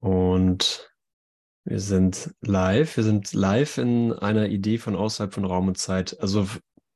[0.00, 0.90] Und
[1.64, 2.96] wir sind live.
[2.96, 6.18] Wir sind live in einer Idee von außerhalb von Raum und Zeit.
[6.20, 6.48] Also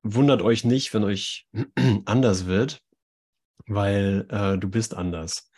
[0.02, 1.46] wundert euch nicht, wenn euch
[2.06, 2.82] anders wird,
[3.66, 5.50] weil äh, du bist anders.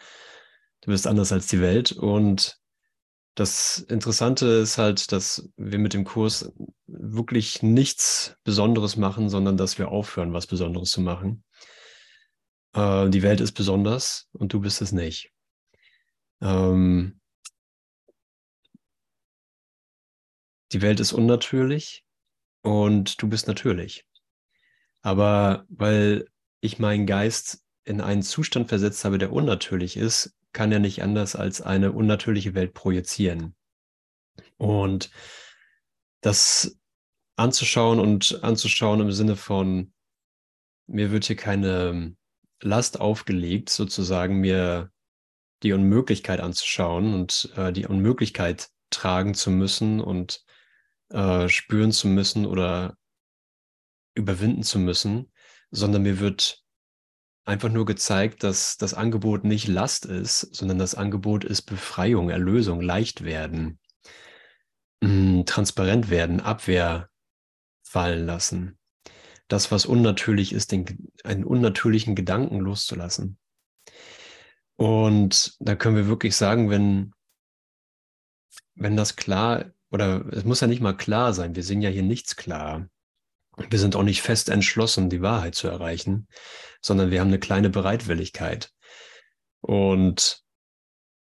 [0.82, 1.93] Du bist anders als die Welt.
[1.93, 2.59] Und
[3.37, 6.53] das Interessante ist halt, dass wir mit dem Kurs
[6.87, 11.45] wirklich nichts Besonderes machen, sondern dass wir aufhören, was Besonderes zu machen.
[12.73, 15.33] Äh, die Welt ist besonders und du bist es nicht.
[16.40, 17.21] Ähm,
[20.76, 22.04] die Welt ist unnatürlich
[22.61, 24.04] und du bist natürlich.
[25.00, 26.29] Aber weil
[26.61, 31.34] ich meinen Geist in einen Zustand versetzt habe, der unnatürlich ist, kann er nicht anders
[31.34, 33.55] als eine unnatürliche Welt projizieren.
[34.58, 35.11] Und
[36.20, 36.78] das
[37.36, 39.95] anzuschauen und anzuschauen im Sinne von,
[40.86, 42.14] mir wird hier keine
[42.61, 44.91] Last aufgelegt, sozusagen mir
[45.62, 50.45] die Unmöglichkeit anzuschauen und äh, die Unmöglichkeit tragen zu müssen und
[51.11, 52.97] äh, spüren zu müssen oder
[54.15, 55.31] überwinden zu müssen,
[55.71, 56.63] sondern mir wird
[57.45, 62.81] einfach nur gezeigt, dass das Angebot nicht Last ist, sondern das Angebot ist Befreiung, Erlösung,
[62.81, 63.79] leicht werden,
[65.01, 67.09] mh, transparent werden, Abwehr
[67.85, 68.79] fallen lassen.
[69.48, 73.39] Das, was unnatürlich ist, den, einen unnatürlichen Gedanken loszulassen.
[74.75, 77.13] Und da können wir wirklich sagen, wenn,
[78.75, 82.02] wenn das klar, oder es muss ja nicht mal klar sein, wir sehen ja hier
[82.02, 82.86] nichts klar.
[83.70, 86.28] Wir sind auch nicht fest entschlossen, die Wahrheit zu erreichen,
[86.83, 88.74] sondern wir haben eine kleine Bereitwilligkeit.
[89.62, 90.42] Und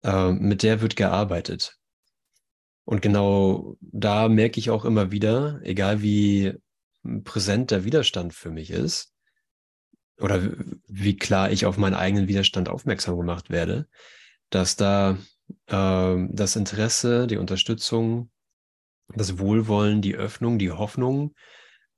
[0.02, 1.76] äh, mit der wird gearbeitet.
[2.86, 6.54] Und genau da merke ich auch immer wieder, egal wie
[7.24, 9.12] präsent der Widerstand für mich ist,
[10.18, 10.40] oder
[10.88, 13.88] wie klar ich auf meinen eigenen Widerstand aufmerksam gemacht werde,
[14.48, 15.18] dass da
[15.66, 18.30] äh, das Interesse, die Unterstützung,
[19.08, 21.34] das Wohlwollen, die Öffnung, die Hoffnung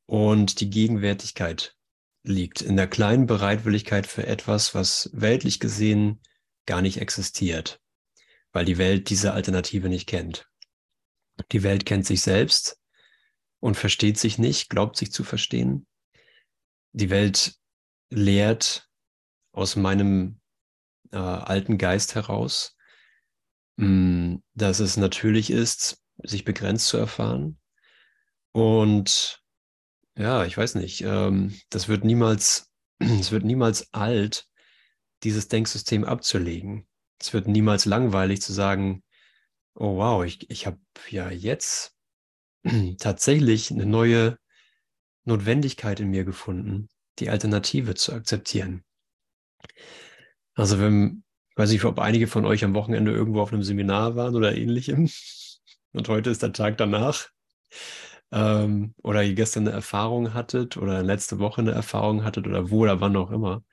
[0.06, 1.75] und die Gegenwärtigkeit
[2.22, 6.21] liegt in der kleinen Bereitwilligkeit für etwas, was weltlich gesehen
[6.67, 7.81] gar nicht existiert,
[8.53, 10.49] weil die Welt diese Alternative nicht kennt.
[11.53, 12.81] Die Welt kennt sich selbst
[13.61, 15.87] und versteht sich nicht, glaubt sich zu verstehen.
[16.93, 17.55] Die Welt
[18.11, 18.88] lehrt
[19.53, 20.41] aus meinem
[21.12, 22.77] äh, alten Geist heraus,
[23.77, 27.59] mh, mm, dass es natürlich ist, sich begrenzt zu erfahren
[28.53, 29.43] und
[30.16, 31.03] ja, ich weiß nicht.
[31.03, 34.49] Ähm, das wird niemals, es wird niemals alt,
[35.22, 36.87] dieses Denksystem abzulegen.
[37.21, 39.03] Es wird niemals langweilig zu sagen,
[39.75, 40.78] oh wow, ich, ich habe
[41.10, 41.97] ja jetzt
[42.99, 44.38] tatsächlich eine neue
[45.25, 46.88] Notwendigkeit in mir gefunden,
[47.19, 48.84] die Alternative zu akzeptieren.
[50.55, 51.25] Also wenn,
[51.56, 55.10] weiß ich, ob einige von euch am Wochenende irgendwo auf einem Seminar waren oder ähnlichem
[55.97, 57.29] und heute ist der Tag danach
[58.33, 62.81] ähm, oder ihr gestern eine Erfahrung hattet oder letzte Woche eine Erfahrung hattet oder wo
[62.83, 63.65] oder wann auch immer.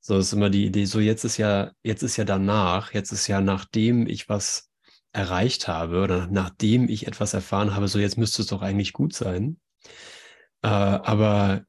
[0.00, 3.26] So ist immer die Idee, so jetzt ist ja, jetzt ist ja danach, jetzt ist
[3.28, 4.68] ja nachdem ich was
[5.12, 9.14] erreicht habe oder nachdem ich etwas erfahren habe, so jetzt müsste es doch eigentlich gut
[9.14, 9.58] sein.
[10.62, 11.64] Äh, aber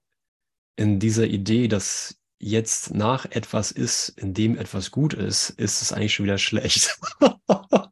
[0.75, 5.93] in dieser Idee, dass jetzt nach etwas ist, in dem etwas gut ist, ist es
[5.93, 6.99] eigentlich schon wieder schlecht.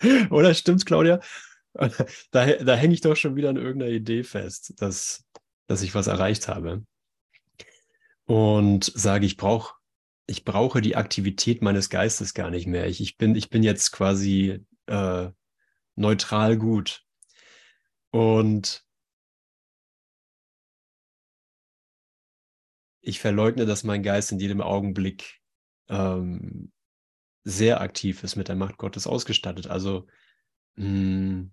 [0.30, 1.20] Oder stimmt's, Claudia?
[2.30, 5.24] da, da hänge ich doch schon wieder an irgendeiner Idee fest, dass,
[5.66, 6.84] dass ich was erreicht habe.
[8.26, 9.74] Und sage, ich brauche
[10.30, 12.86] ich brauche die Aktivität meines Geistes gar nicht mehr.
[12.86, 15.28] Ich, ich, bin, ich bin jetzt quasi äh,
[15.96, 17.04] neutral gut.
[18.12, 18.84] Und
[23.00, 25.40] ich verleugne, dass mein Geist in jedem Augenblick
[25.88, 26.70] ähm,
[27.44, 29.66] sehr aktiv ist, mit der Macht Gottes ausgestattet.
[29.66, 30.06] Also
[30.76, 31.52] mh, hm,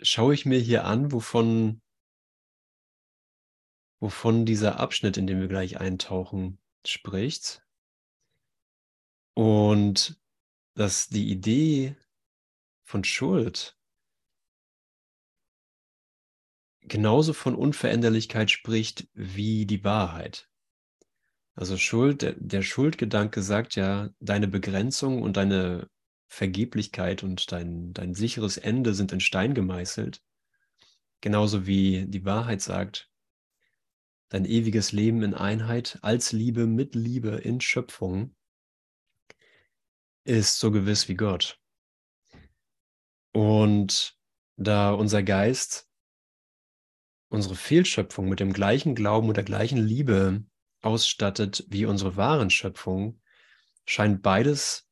[0.00, 1.82] schaue ich mir hier an, wovon,
[4.00, 7.62] wovon dieser Abschnitt, in dem wir gleich eintauchen, spricht.
[9.34, 10.20] Und
[10.74, 11.96] dass die Idee
[12.84, 13.76] von Schuld
[16.82, 20.48] genauso von Unveränderlichkeit spricht wie die Wahrheit.
[21.54, 25.88] Also Schuld, der, der Schuldgedanke sagt ja, deine Begrenzung und deine
[26.26, 30.20] Vergeblichkeit und dein, dein sicheres Ende sind in Stein gemeißelt.
[31.20, 33.08] Genauso wie die Wahrheit sagt,
[34.30, 38.34] dein ewiges Leben in Einheit als Liebe mit Liebe in Schöpfung
[40.24, 41.60] ist so gewiss wie Gott.
[43.32, 44.18] Und
[44.56, 45.88] da unser Geist
[47.28, 50.44] unsere Fehlschöpfung mit dem gleichen Glauben und der gleichen Liebe
[50.84, 53.20] ausstattet wie unsere wahren Schöpfung,
[53.86, 54.88] scheint beides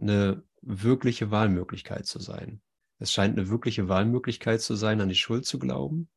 [0.00, 2.62] eine wirkliche Wahlmöglichkeit zu sein.
[2.98, 6.08] Es scheint eine wirkliche Wahlmöglichkeit zu sein, an die Schuld zu glauben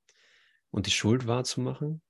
[0.71, 2.01] und die Schuld wahrzumachen.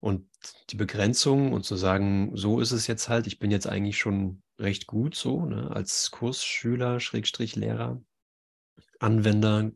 [0.00, 0.28] Und
[0.70, 4.42] die Begrenzung und zu sagen, so ist es jetzt halt, ich bin jetzt eigentlich schon
[4.58, 8.02] recht gut so, ne, als Kursschüler, Schrägstrich Lehrer,
[9.00, 9.72] Anwender.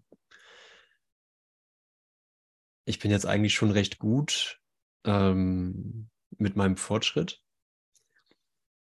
[2.84, 4.57] Ich bin jetzt eigentlich schon recht gut
[5.05, 7.43] ähm, mit meinem Fortschritt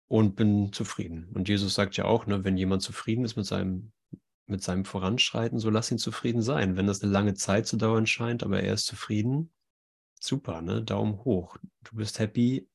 [0.09, 1.29] und bin zufrieden.
[1.35, 3.93] Und Jesus sagt ja auch, ne, wenn jemand zufrieden ist mit seinem,
[4.47, 6.77] mit seinem Voranschreiten, so lass ihn zufrieden sein.
[6.77, 9.53] Wenn das eine lange Zeit zu dauern scheint, aber er ist zufrieden,
[10.21, 10.83] super, ne?
[10.83, 11.57] Daumen hoch.
[11.85, 12.69] Du bist happy,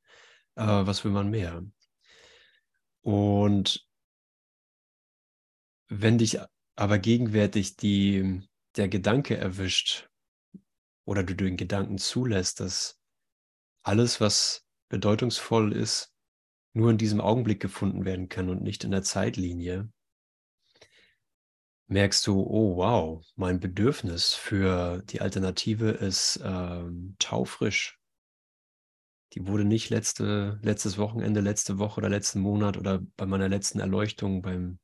[0.55, 1.63] äh, was will man mehr?
[3.01, 3.87] Und
[5.89, 6.39] wenn dich
[6.75, 8.41] aber gegenwärtig die,
[8.75, 10.09] der Gedanke erwischt
[11.05, 12.99] oder du den Gedanken zulässt, dass
[13.87, 16.13] alles, was bedeutungsvoll ist,
[16.73, 19.91] nur in diesem Augenblick gefunden werden kann und nicht in der Zeitlinie,
[21.87, 27.99] merkst du, oh wow, mein Bedürfnis für die Alternative ist ähm, taufrisch.
[29.33, 33.79] Die wurde nicht letzte, letztes Wochenende, letzte Woche oder letzten Monat oder bei meiner letzten
[33.79, 34.79] Erleuchtung beim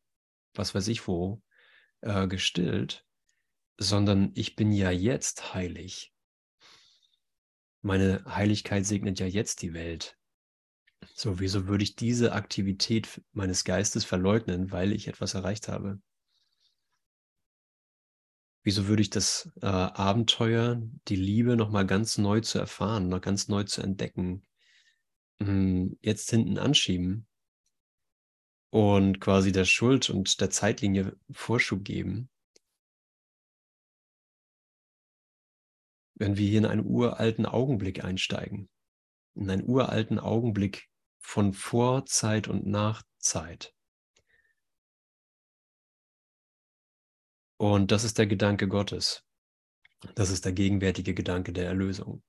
[0.56, 1.42] was weiß ich wo
[2.02, 3.06] äh, gestillt,
[3.78, 6.13] sondern ich bin ja jetzt heilig.
[7.84, 10.18] Meine Heiligkeit segnet ja jetzt die Welt.
[11.16, 16.00] So, wieso würde ich diese Aktivität meines Geistes verleugnen, weil ich etwas erreicht habe?
[18.64, 23.50] Wieso würde ich das äh, Abenteuer, die Liebe nochmal ganz neu zu erfahren, noch ganz
[23.50, 24.48] neu zu entdecken,
[25.42, 27.28] hm, jetzt hinten anschieben
[28.70, 32.30] und quasi der Schuld und der Zeitlinie Vorschub geben?
[36.16, 38.70] Wenn wir hier in einen uralten Augenblick einsteigen,
[39.36, 40.90] in einen uralten Augenblick
[41.20, 43.74] von Vorzeit und Nachzeit.
[47.58, 49.24] Und das ist der Gedanke Gottes.
[50.16, 52.22] Das ist der gegenwärtige Gedanke der Erlösung.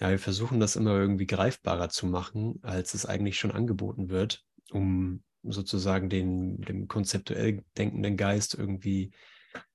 [0.00, 4.44] Ja, wir versuchen das immer irgendwie greifbarer zu machen, als es eigentlich schon angeboten wird,
[4.70, 9.12] um sozusagen den, dem konzeptuell denkenden Geist irgendwie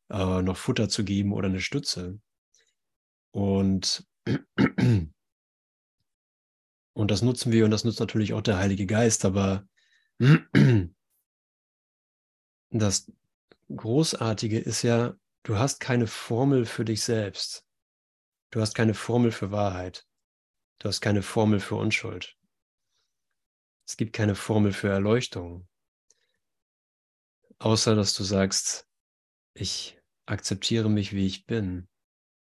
[0.09, 2.19] äh, noch Futter zu geben oder eine Stütze.
[3.31, 4.07] Und,
[6.93, 9.67] und das nutzen wir und das nutzt natürlich auch der Heilige Geist, aber
[12.69, 13.11] das
[13.75, 17.65] Großartige ist ja, du hast keine Formel für dich selbst.
[18.49, 20.07] Du hast keine Formel für Wahrheit.
[20.79, 22.37] Du hast keine Formel für Unschuld.
[23.85, 25.67] Es gibt keine Formel für Erleuchtung.
[27.59, 28.86] Außer dass du sagst,
[29.59, 31.87] ich akzeptiere mich, wie ich bin.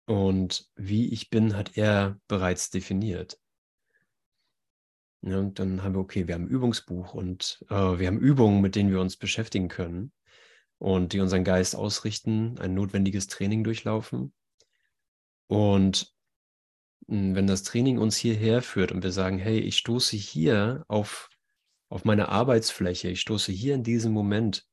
[0.07, 3.39] Und wie ich bin, hat er bereits definiert.
[5.21, 8.61] Ja, und dann haben wir, okay, wir haben ein Übungsbuch und äh, wir haben Übungen,
[8.61, 10.11] mit denen wir uns beschäftigen können
[10.77, 14.33] und die unseren Geist ausrichten, ein notwendiges Training durchlaufen.
[15.47, 16.13] Und
[17.07, 21.29] hm, wenn das Training uns hierher führt und wir sagen, hey, ich stoße hier auf,
[21.89, 24.67] auf meine Arbeitsfläche, ich stoße hier in diesem Moment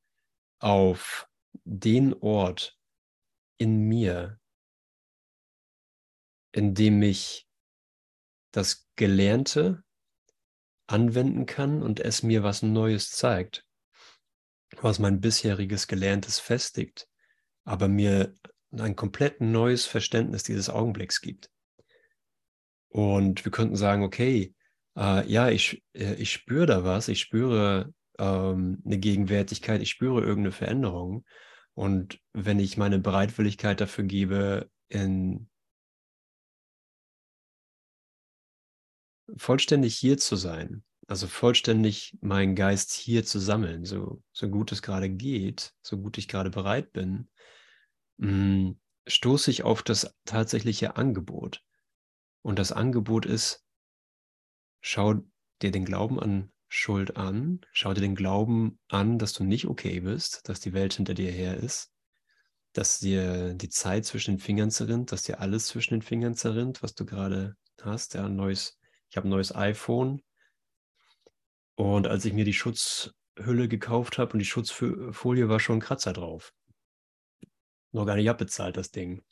[0.59, 1.27] auf
[1.63, 2.77] den Ort
[3.57, 4.39] in mir,
[6.51, 7.47] in dem ich
[8.51, 9.83] das Gelernte
[10.87, 13.65] anwenden kann und es mir was Neues zeigt
[14.81, 17.07] was mein bisheriges Gelerntes festigt,
[17.65, 18.33] aber mir
[18.71, 21.49] ein komplett neues Verständnis dieses Augenblicks gibt.
[22.89, 24.53] Und wir könnten sagen, okay,
[24.97, 30.21] äh, ja, ich, äh, ich spüre da was, ich spüre ähm, eine Gegenwärtigkeit, ich spüre
[30.21, 31.25] irgendeine Veränderung.
[31.73, 35.49] Und wenn ich meine Bereitwilligkeit dafür gebe, in
[39.35, 44.81] vollständig hier zu sein, also vollständig meinen Geist hier zu sammeln, so, so gut es
[44.81, 47.27] gerade geht, so gut ich gerade bereit bin,
[48.17, 48.71] mm,
[49.07, 51.63] stoße ich auf das tatsächliche Angebot.
[52.41, 53.65] Und das Angebot ist,
[54.81, 55.15] schau
[55.61, 59.99] dir den Glauben an Schuld an, schau dir den Glauben an, dass du nicht okay
[60.01, 61.91] bist, dass die Welt hinter dir her ist,
[62.73, 66.83] dass dir die Zeit zwischen den Fingern zerrinnt, dass dir alles zwischen den Fingern zerrinnt,
[66.83, 68.15] was du gerade hast.
[68.15, 70.21] Ja, neues, ich habe ein neues iPhone,
[71.75, 76.13] und als ich mir die Schutzhülle gekauft habe und die Schutzfolie war schon ein Kratzer
[76.13, 76.53] drauf.
[77.91, 79.23] Noch gar nicht abbezahlt, das Ding.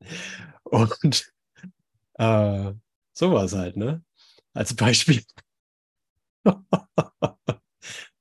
[0.64, 1.32] Und
[2.14, 2.72] äh,
[3.12, 4.04] so war es halt, ne?
[4.54, 5.22] Als Beispiel.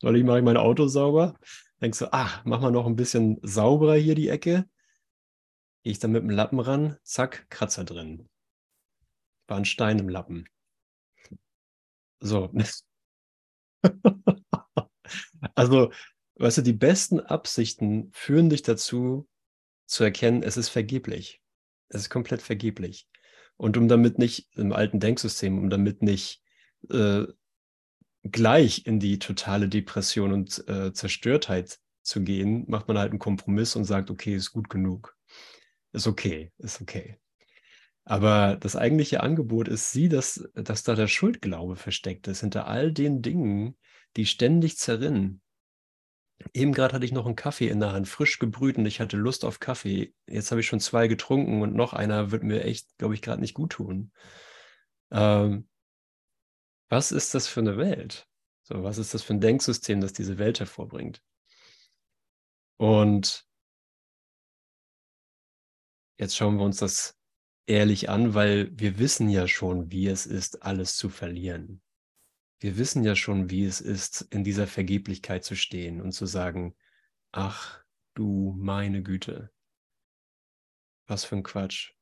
[0.02, 1.40] Soll ich mache ich mein Auto sauber?
[1.82, 4.68] Denkst du, ach, mach mal noch ein bisschen sauberer hier die Ecke.
[5.84, 8.28] Gehe ich dann mit dem Lappen ran, zack, Kratzer drin.
[9.48, 10.48] War ein Stein im Lappen.
[12.20, 12.52] So.
[15.56, 15.92] also,
[16.36, 19.28] weißt du, die besten Absichten führen dich dazu,
[19.86, 21.42] zu erkennen, es ist vergeblich.
[21.90, 23.08] Es ist komplett vergeblich.
[23.56, 26.42] Und um damit nicht im alten Denksystem, um damit nicht
[26.92, 27.24] äh,
[28.24, 33.76] gleich in die totale Depression und äh, Zerstörtheit zu gehen, macht man halt einen Kompromiss
[33.76, 35.16] und sagt, okay, ist gut genug.
[35.92, 37.18] Ist okay, ist okay.
[38.06, 42.94] Aber das eigentliche Angebot ist sie, dass, dass da der Schuldglaube versteckt ist, hinter all
[42.94, 43.78] den Dingen,
[44.16, 45.42] die ständig zerrinnen.
[46.54, 49.18] Eben gerade hatte ich noch einen Kaffee in der Hand, frisch gebrüht und ich hatte
[49.18, 50.14] Lust auf Kaffee.
[50.28, 53.42] Jetzt habe ich schon zwei getrunken und noch einer wird mir echt, glaube ich, gerade
[53.42, 54.12] nicht gut tun.
[55.12, 55.68] Ähm,
[56.90, 58.28] was ist das für eine Welt?
[58.64, 61.24] So, was ist das für ein Denksystem, das diese Welt hervorbringt?
[62.78, 63.48] Und
[66.20, 67.18] jetzt schauen wir uns das
[67.66, 71.82] ehrlich an, weil wir wissen ja schon, wie es ist, alles zu verlieren.
[72.60, 76.76] Wir wissen ja schon, wie es ist, in dieser Vergeblichkeit zu stehen und zu sagen,
[77.32, 77.84] ach
[78.16, 79.52] du meine Güte,
[81.06, 81.94] was für ein Quatsch.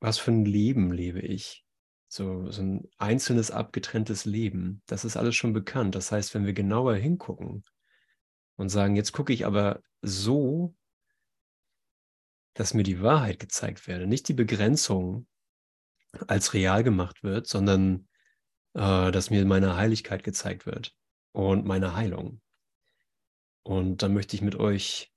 [0.00, 1.64] Was für ein Leben lebe ich?
[2.08, 5.94] So, so ein einzelnes, abgetrenntes Leben, das ist alles schon bekannt.
[5.94, 7.64] Das heißt, wenn wir genauer hingucken
[8.56, 10.74] und sagen, jetzt gucke ich aber so,
[12.54, 15.26] dass mir die Wahrheit gezeigt werde, nicht die Begrenzung
[16.26, 18.08] als real gemacht wird, sondern
[18.74, 20.94] äh, dass mir meine Heiligkeit gezeigt wird
[21.32, 22.40] und meine Heilung.
[23.62, 25.12] Und dann möchte ich mit euch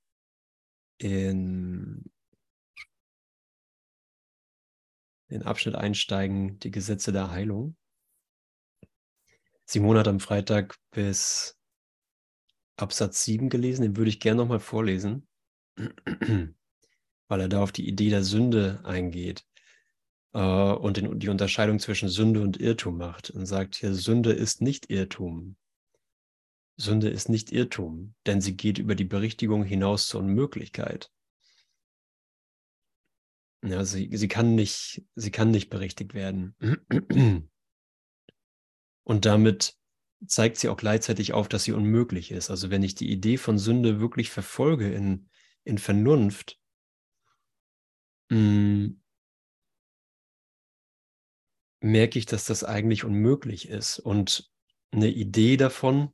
[0.97, 2.10] in
[5.31, 7.75] den Abschnitt einsteigen, die Gesetze der Heilung.
[9.65, 11.57] Simon hat am Freitag bis
[12.75, 15.27] Absatz 7 gelesen, den würde ich gerne nochmal vorlesen,
[15.75, 19.45] weil er da auf die Idee der Sünde eingeht
[20.33, 24.61] äh, und den, die Unterscheidung zwischen Sünde und Irrtum macht und sagt hier, Sünde ist
[24.61, 25.55] nicht Irrtum.
[26.75, 31.11] Sünde ist nicht Irrtum, denn sie geht über die Berichtigung hinaus zur Unmöglichkeit.
[33.63, 36.55] Ja, sie, sie, kann nicht, sie kann nicht berichtigt werden.
[39.03, 39.75] Und damit
[40.25, 42.49] zeigt sie auch gleichzeitig auf, dass sie unmöglich ist.
[42.49, 45.29] Also wenn ich die Idee von Sünde wirklich verfolge in,
[45.63, 46.59] in Vernunft,
[48.29, 48.87] mm,
[51.81, 53.99] merke ich, dass das eigentlich unmöglich ist.
[53.99, 54.51] Und
[54.91, 56.11] eine Idee davon,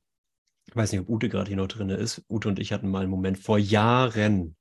[0.65, 3.03] ich weiß nicht, ob Ute gerade hier noch drin ist, Ute und ich hatten mal
[3.03, 4.56] einen Moment vor Jahren,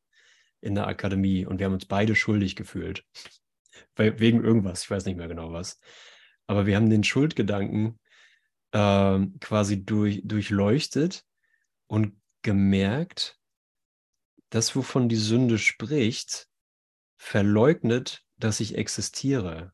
[0.66, 3.04] in der Akademie und wir haben uns beide schuldig gefühlt.
[3.94, 5.78] Weil, wegen irgendwas, ich weiß nicht mehr genau was.
[6.46, 7.98] Aber wir haben den Schuldgedanken
[8.72, 11.24] äh, quasi durch, durchleuchtet
[11.86, 13.38] und gemerkt,
[14.50, 16.48] das, wovon die Sünde spricht,
[17.16, 19.72] verleugnet, dass ich existiere.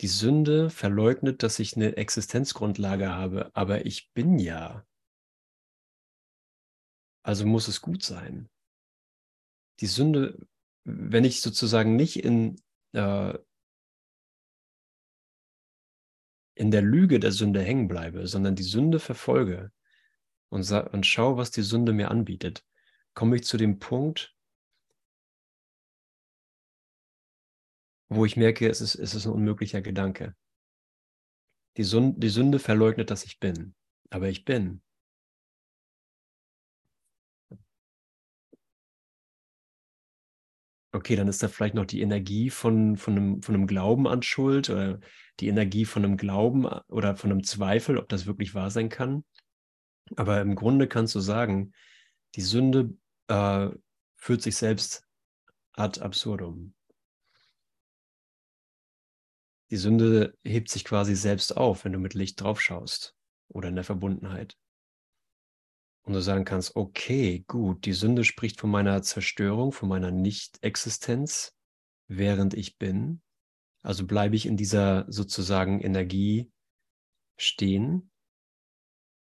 [0.00, 4.84] Die Sünde verleugnet, dass ich eine Existenzgrundlage habe, aber ich bin ja.
[7.22, 8.48] Also muss es gut sein
[9.80, 10.38] die Sünde,
[10.84, 12.60] wenn ich sozusagen nicht in,
[12.92, 13.38] äh,
[16.54, 19.72] in der Lüge der Sünde hängen bleibe, sondern die Sünde verfolge
[20.50, 22.64] und, und schaue, was die Sünde mir anbietet,
[23.14, 24.36] komme ich zu dem Punkt,
[28.08, 30.36] wo ich merke, es ist, es ist ein unmöglicher Gedanke.
[31.76, 33.74] Die, Sünde, die Sünde verleugnet, dass ich bin,
[34.10, 34.82] aber ich bin.
[40.92, 44.22] Okay, dann ist da vielleicht noch die Energie von, von, einem, von einem Glauben an
[44.22, 44.98] Schuld oder
[45.38, 49.24] die Energie von einem Glauben oder von einem Zweifel, ob das wirklich wahr sein kann.
[50.16, 51.72] Aber im Grunde kannst du sagen,
[52.34, 52.96] die Sünde
[53.28, 53.68] äh,
[54.16, 55.06] führt sich selbst
[55.72, 56.74] ad absurdum.
[59.70, 63.14] Die Sünde hebt sich quasi selbst auf, wenn du mit Licht drauf schaust
[63.46, 64.58] oder in der Verbundenheit
[66.02, 71.54] und du sagen kannst, okay, gut, die Sünde spricht von meiner Zerstörung, von meiner Nicht-Existenz,
[72.08, 73.22] während ich bin.
[73.82, 76.50] Also bleibe ich in dieser sozusagen Energie
[77.36, 78.10] stehen,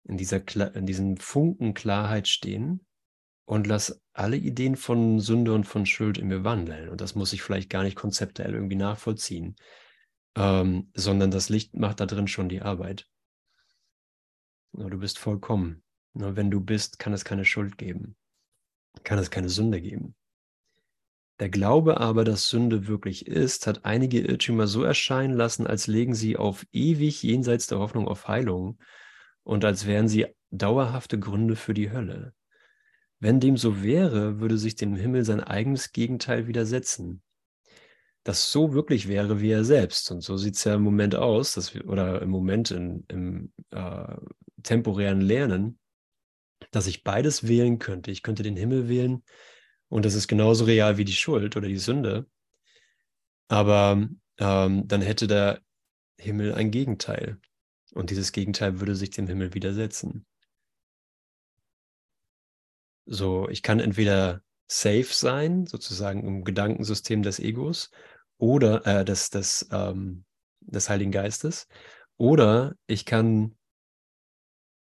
[0.03, 2.85] in, dieser, in diesem Funken Klarheit stehen
[3.45, 6.89] und lass alle Ideen von Sünde und von Schuld in mir wandeln.
[6.89, 9.55] Und das muss ich vielleicht gar nicht konzeptuell irgendwie nachvollziehen,
[10.35, 13.07] ähm, sondern das Licht macht da drin schon die Arbeit.
[14.73, 15.83] du bist vollkommen.
[16.13, 18.15] Nur wenn du bist, kann es keine Schuld geben,
[19.03, 20.15] kann es keine Sünde geben.
[21.39, 26.13] Der Glaube aber, dass Sünde wirklich ist, hat einige Irrtümer so erscheinen lassen, als legen
[26.13, 28.77] sie auf ewig jenseits der Hoffnung auf Heilung
[29.43, 32.33] und als wären sie dauerhafte Gründe für die Hölle.
[33.19, 37.23] Wenn dem so wäre, würde sich dem Himmel sein eigenes Gegenteil widersetzen.
[38.23, 40.11] das so wirklich wäre wie er selbst.
[40.11, 43.53] Und so sieht es ja im Moment aus, dass wir, oder im Moment in, im
[43.71, 44.15] äh,
[44.63, 45.79] temporären Lernen,
[46.69, 48.11] dass ich beides wählen könnte.
[48.11, 49.23] Ich könnte den Himmel wählen
[49.89, 52.27] und das ist genauso real wie die Schuld oder die Sünde.
[53.47, 55.61] Aber ähm, dann hätte der
[56.17, 57.39] Himmel ein Gegenteil.
[57.93, 60.25] Und dieses Gegenteil würde sich dem Himmel widersetzen.
[63.05, 67.91] So, ich kann entweder safe sein, sozusagen im Gedankensystem des Egos
[68.37, 70.23] oder äh, des, des, ähm,
[70.61, 71.67] des Heiligen Geistes,
[72.15, 73.57] oder ich kann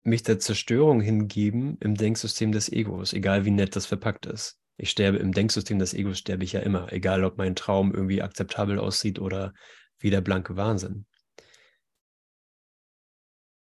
[0.07, 4.57] mich der Zerstörung hingeben im Denksystem des Egos, egal wie nett das verpackt ist.
[4.77, 8.21] Ich sterbe im Denksystem des Egos, sterbe ich ja immer, egal ob mein Traum irgendwie
[8.21, 9.53] akzeptabel aussieht oder
[9.99, 11.05] wie der blanke Wahnsinn.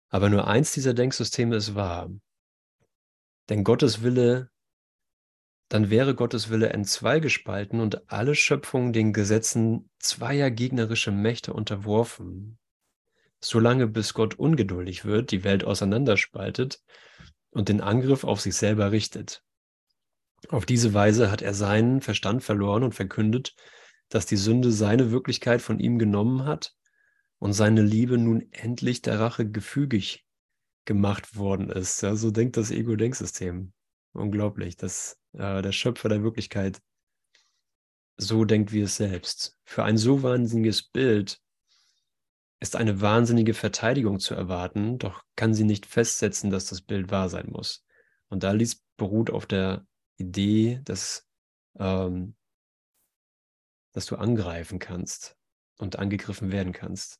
[0.09, 2.09] Aber nur eins dieser Denksysteme ist wahr.
[3.49, 4.49] Denn Gottes Wille,
[5.69, 12.57] dann wäre Gottes Wille entzweigespalten und alle Schöpfung den Gesetzen zweier gegnerischer Mächte unterworfen,
[13.47, 16.81] solange bis Gott ungeduldig wird, die Welt auseinanderspaltet
[17.51, 19.43] und den Angriff auf sich selber richtet.
[20.49, 23.55] Auf diese Weise hat er seinen Verstand verloren und verkündet,
[24.09, 26.75] dass die Sünde seine Wirklichkeit von ihm genommen hat
[27.39, 30.25] und seine Liebe nun endlich der Rache gefügig
[30.85, 32.01] gemacht worden ist.
[32.01, 33.73] Ja, so denkt das Ego-Denksystem.
[34.13, 36.81] Unglaublich, dass äh, der Schöpfer der Wirklichkeit
[38.17, 39.57] so denkt wie es selbst.
[39.63, 41.41] Für ein so wahnsinniges Bild
[42.59, 47.29] ist eine wahnsinnige Verteidigung zu erwarten, doch kann sie nicht festsetzen, dass das Bild wahr
[47.29, 47.85] sein muss.
[48.29, 49.85] Und da lies beruht auf der
[50.17, 51.27] Idee, dass,
[51.77, 52.35] ähm,
[53.91, 55.37] dass du angreifen kannst
[55.77, 57.19] und angegriffen werden kannst.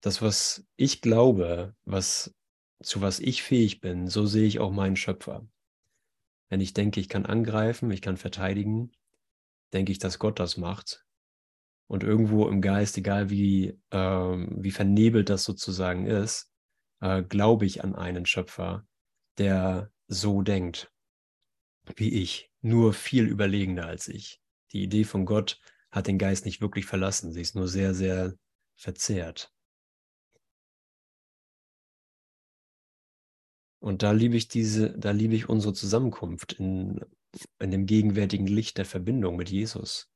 [0.00, 2.34] Das, was ich glaube, was,
[2.82, 5.46] zu was ich fähig bin, so sehe ich auch meinen Schöpfer.
[6.48, 8.92] Wenn ich denke, ich kann angreifen, ich kann verteidigen,
[9.72, 11.04] denke ich, dass Gott das macht
[11.90, 16.48] und irgendwo im Geist, egal wie, äh, wie vernebelt das sozusagen ist,
[17.00, 18.86] äh, glaube ich an einen Schöpfer,
[19.38, 20.92] der so denkt
[21.96, 24.40] wie ich, nur viel überlegener als ich.
[24.70, 28.34] Die Idee von Gott hat den Geist nicht wirklich verlassen, sie ist nur sehr, sehr
[28.76, 29.52] verzerrt.
[33.80, 37.00] Und da liebe ich diese, da liebe ich unsere Zusammenkunft in,
[37.58, 40.08] in dem gegenwärtigen Licht der Verbindung mit Jesus.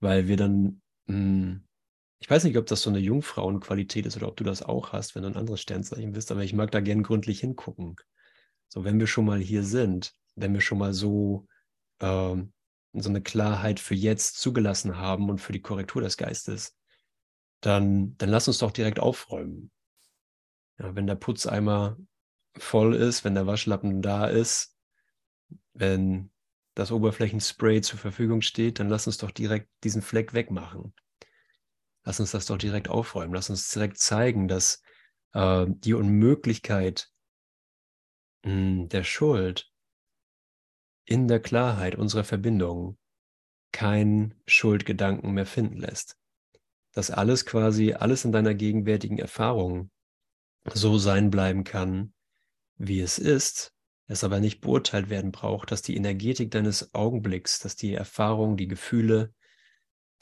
[0.00, 4.44] Weil wir dann ich weiß nicht, ob das so eine Jungfrauenqualität ist oder ob du
[4.44, 7.40] das auch hast, wenn du ein anderes Sternzeichen bist, aber ich mag da gern gründlich
[7.40, 7.96] hingucken.
[8.68, 11.46] So, wenn wir schon mal hier sind, wenn wir schon mal so,
[12.00, 12.52] ähm,
[12.94, 16.76] so eine Klarheit für jetzt zugelassen haben und für die Korrektur des Geistes,
[17.60, 19.70] dann, dann lass uns doch direkt aufräumen.
[20.78, 21.96] Ja, wenn der Putzeimer
[22.56, 24.76] voll ist, wenn der Waschlappen da ist,
[25.74, 26.31] wenn
[26.74, 30.94] das Oberflächenspray zur Verfügung steht, dann lass uns doch direkt diesen Fleck wegmachen.
[32.04, 33.34] Lass uns das doch direkt aufräumen.
[33.34, 34.82] Lass uns direkt zeigen, dass
[35.34, 37.10] äh, die Unmöglichkeit
[38.44, 39.70] mh, hm, der Schuld
[41.04, 42.98] in der Klarheit unserer Verbindung
[43.72, 46.16] kein Schuldgedanken mehr finden lässt.
[46.92, 49.90] Dass alles quasi, alles in deiner gegenwärtigen Erfahrung
[50.72, 52.12] so sein bleiben kann,
[52.76, 53.74] wie es ist,
[54.12, 58.68] es aber nicht beurteilt werden braucht, dass die Energetik deines Augenblicks, dass die Erfahrung, die
[58.68, 59.34] Gefühle,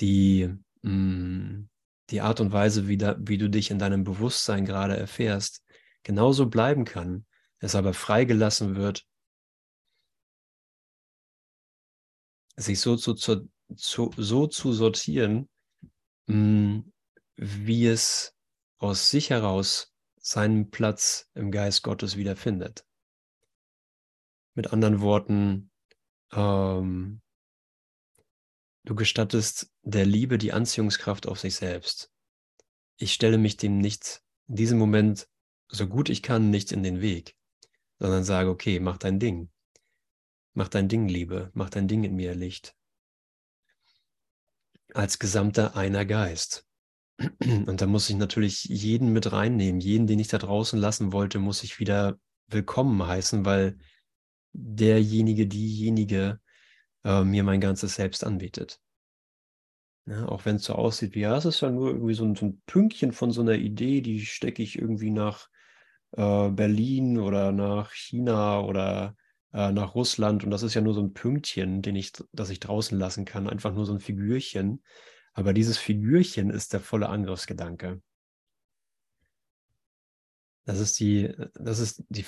[0.01, 0.49] die,
[0.83, 1.69] mm,
[2.11, 5.65] die Art und Weise, wie, da, wie du dich in deinem Bewusstsein gerade erfährst,
[6.05, 7.27] genauso bleiben kann,
[7.59, 9.05] es aber freigelassen wird,
[12.57, 15.49] sich so zu, zu, zu so zu sortieren,
[16.27, 16.81] mm,
[17.37, 18.35] wie es
[18.79, 22.85] aus sich heraus seinen Platz im Geist Gottes wiederfindet.
[24.55, 25.71] Mit anderen Worten,
[26.33, 27.21] ähm,
[28.85, 32.11] du gestattest der Liebe die Anziehungskraft auf sich selbst.
[32.97, 35.29] Ich stelle mich dem nicht in diesem Moment,
[35.69, 37.37] so gut ich kann, nicht in den Weg,
[37.99, 39.51] sondern sage, okay, mach dein Ding.
[40.53, 42.75] Mach dein Ding, Liebe, mach dein Ding in mir, Licht.
[44.93, 46.67] Als gesamter einer Geist.
[47.19, 49.81] Und da muss ich natürlich jeden mit reinnehmen.
[49.81, 53.79] Jeden, den ich da draußen lassen wollte, muss ich wieder willkommen heißen, weil
[54.53, 56.41] derjenige, diejenige
[57.05, 58.81] äh, mir mein ganzes Selbst anbietet.
[60.07, 62.35] Ja, auch wenn es so aussieht wie, ja, es ist ja nur irgendwie so ein,
[62.35, 65.49] so ein Pünktchen von so einer Idee, die stecke ich irgendwie nach
[66.13, 69.15] äh, Berlin oder nach China oder
[69.53, 72.61] äh, nach Russland und das ist ja nur so ein Pünktchen, den ich, das ich
[72.61, 74.83] draußen lassen kann, einfach nur so ein Figürchen.
[75.33, 78.03] Aber dieses Figürchen ist der volle Angriffsgedanke.
[80.65, 82.25] Das ist die, das ist die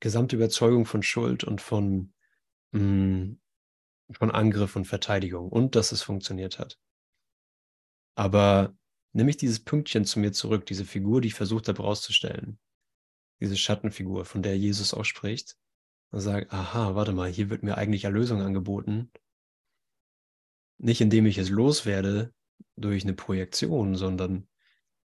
[0.00, 2.12] gesamte Überzeugung von Schuld und von,
[2.72, 3.40] mh, mm,
[4.12, 6.78] von Angriff und Verteidigung und dass es funktioniert hat.
[8.14, 8.74] Aber
[9.12, 12.58] nehme ich dieses Pünktchen zu mir zurück, diese Figur, die ich versucht habe rauszustellen,
[13.40, 15.56] diese Schattenfigur, von der Jesus auch spricht,
[16.10, 19.10] und sage, aha, warte mal, hier wird mir eigentlich Erlösung angeboten.
[20.78, 22.32] Nicht indem ich es loswerde
[22.76, 24.48] durch eine Projektion, sondern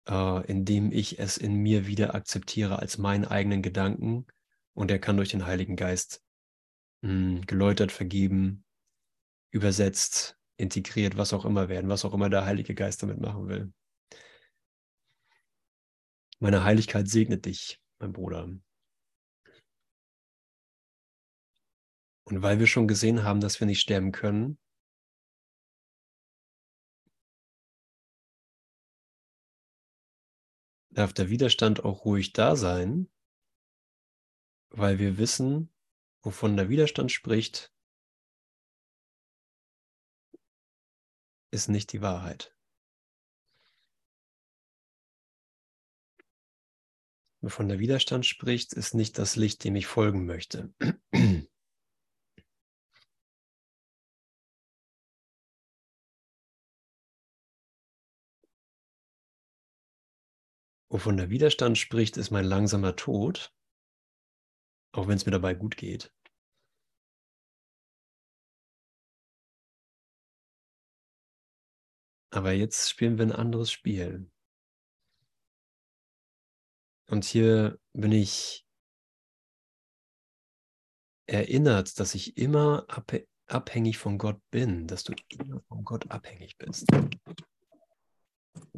[0.08, 4.28] äh, indem ich es in mir wieder akzeptiere als meinen eigenen Gedanken
[4.74, 6.24] und er kann durch den Heiligen Geist
[7.02, 8.66] mh, hm, geläutert, vergeben,
[9.52, 13.74] übersetzt, integriert, was auch immer werden, was auch immer der Heilige Geist damit machen will.
[16.40, 18.50] Meine Heiligkeit segnet dich, mein Bruder.
[22.26, 24.58] Und weil wir schon gesehen haben, dass wir nicht sterben können,
[30.90, 33.10] darf der Widerstand auch ruhig da sein,
[34.74, 35.72] weil wir wissen,
[36.24, 37.72] wovon der Widerstand spricht,
[41.52, 42.58] ist nicht die Wahrheit.
[47.42, 50.74] Wovon der Widerstand spricht, ist nicht das Licht, dem ich folgen möchte.
[60.90, 63.54] Wovon der Widerstand spricht, ist mein langsamer Tod,
[64.94, 66.14] auch wenn es mir dabei gut geht.
[72.32, 74.30] Aber jetzt spielen wir ein anderes Spiel.
[77.08, 78.66] Und hier bin ich
[81.28, 82.88] erinnert, dass ich immer
[83.48, 86.88] abhängig von Gott bin, dass du immer von Gott abhängig bist.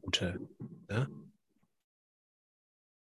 [0.02, 0.50] Gute.
[0.90, 1.08] Ja?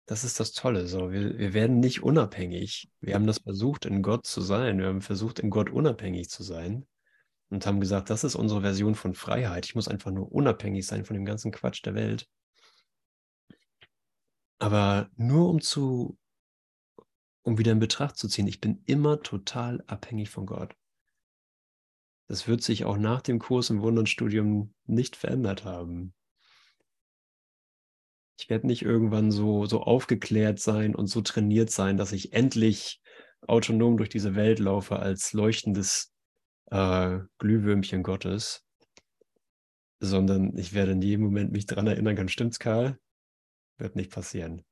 [0.06, 0.86] Das ist das Tolle.
[0.86, 2.88] So, wir, wir werden nicht unabhängig.
[3.00, 4.78] Wir haben das versucht, in Gott zu sein.
[4.78, 6.86] Wir haben versucht, in Gott unabhängig zu sein
[7.48, 9.66] und haben gesagt, das ist unsere Version von Freiheit.
[9.66, 12.28] Ich muss einfach nur unabhängig sein von dem ganzen Quatsch der Welt.
[14.58, 16.16] Aber nur um zu,
[17.42, 20.74] um wieder in Betracht zu ziehen, ich bin immer total abhängig von Gott.
[22.28, 26.14] Das wird sich auch nach dem Kurs im Wundernstudium nicht verändert haben.
[28.38, 33.00] Ich werde nicht irgendwann so, so aufgeklärt sein und so trainiert sein, dass ich endlich
[33.46, 36.12] autonom durch diese Welt laufe als leuchtendes
[36.70, 38.64] äh, Glühwürmchen Gottes,
[40.00, 42.98] sondern ich werde in jedem Moment mich daran erinnern können, stimmt's, Karl?
[43.78, 44.64] Wird nicht passieren.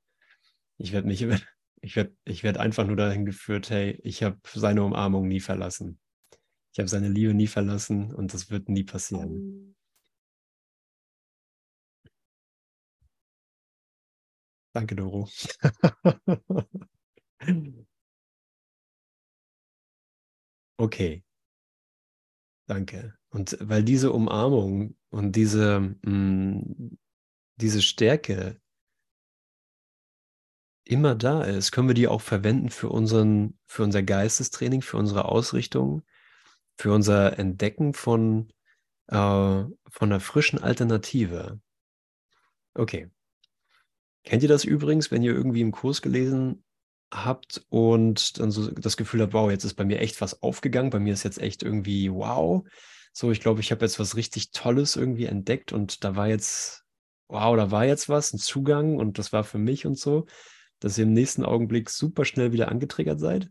[0.77, 1.23] Ich werde mich,
[1.81, 5.99] ich werde, ich werde einfach nur dahin geführt, hey, ich habe seine Umarmung nie verlassen.
[6.73, 9.77] Ich habe seine Liebe nie verlassen und das wird nie passieren.
[14.75, 15.29] Danke, Doro.
[20.79, 21.23] okay.
[22.67, 23.15] Danke.
[23.31, 26.99] Und weil diese Umarmung und diese, mh, mm,
[27.57, 28.61] diese Stärke
[30.85, 35.27] immer da ist, können wir die auch verwenden für, unseren, für unser Geistestraining, für unsere
[35.27, 36.03] Ausrichtung,
[36.77, 38.53] für unser Entdecken von,
[39.09, 41.61] äh, von einer frischen Alternative.
[42.75, 43.11] Okay.
[44.25, 46.65] Kennt ihr das übrigens, wenn ihr irgendwie im Kurs gelesen
[47.13, 50.91] habt und dann so das Gefühl habt, wow, jetzt ist bei mir echt was aufgegangen,
[50.91, 52.67] bei mir ist jetzt echt irgendwie wow.
[53.13, 56.85] So, ich glaube, ich habe jetzt was richtig Tolles irgendwie entdeckt und da war jetzt,
[57.29, 60.27] wow, da war jetzt was, ein Zugang und das war für mich und so,
[60.81, 63.51] dass ihr im nächsten Augenblick super schnell wieder angetriggert seid.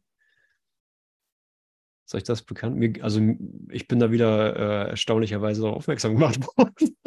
[2.06, 2.76] Ist euch das bekannt?
[2.76, 3.22] Mir, also
[3.70, 6.98] ich bin da wieder äh, erstaunlicherweise darauf aufmerksam gemacht worden.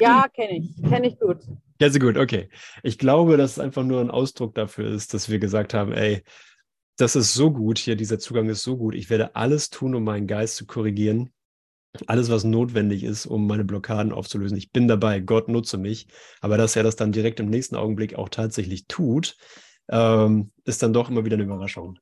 [0.00, 0.82] Ja, kenne ich.
[0.82, 1.40] Kenne ich gut.
[1.80, 2.48] Ja, sehr gut, okay.
[2.82, 6.22] Ich glaube, dass es einfach nur ein Ausdruck dafür ist, dass wir gesagt haben, ey,
[6.96, 8.94] das ist so gut hier, dieser Zugang ist so gut.
[8.94, 11.32] Ich werde alles tun, um meinen Geist zu korrigieren.
[12.06, 14.56] Alles, was notwendig ist, um meine Blockaden aufzulösen.
[14.56, 16.06] Ich bin dabei, Gott nutze mich.
[16.40, 19.36] Aber dass er das dann direkt im nächsten Augenblick auch tatsächlich tut,
[19.88, 21.98] ähm, ist dann doch immer wieder eine Überraschung.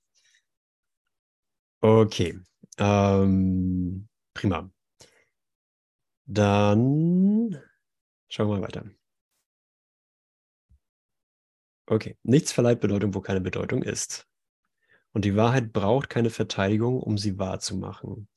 [1.82, 2.38] Okay.
[2.78, 4.70] Ähm, prima.
[6.26, 7.60] Dann
[8.28, 8.84] Schauen wir mal weiter.
[11.86, 14.26] Okay, nichts verleiht Bedeutung, wo keine Bedeutung ist.
[15.12, 18.28] Und die Wahrheit braucht keine Verteidigung, um sie wahrzumachen.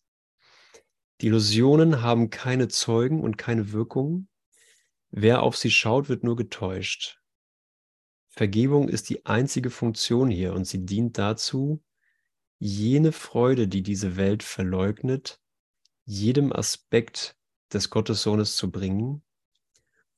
[1.21, 4.27] Die Illusionen haben keine Zeugen und keine Wirkung.
[5.12, 7.21] Wer auf sie schaut, wird nur getäuscht.
[8.27, 11.81] Vergebung ist die einzige Funktion hier und sie dient dazu,
[12.60, 15.39] jene Freude, die diese Welt verleugnet,
[16.03, 17.38] jedem Aspekt
[17.71, 19.23] des Gottessohnes zu bringen,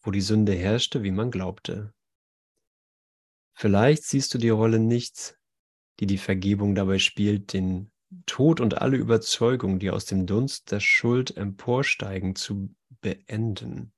[0.01, 1.93] wo die Sünde herrschte, wie man glaubte.
[3.59, 5.35] Vielleicht siehst du die Rolle nicht,
[5.99, 7.91] die die Vergebung dabei spielt, den
[8.27, 13.93] Tod und alle Überzeugungen, die aus dem Dunst der Schuld emporsteigen, zu beenden.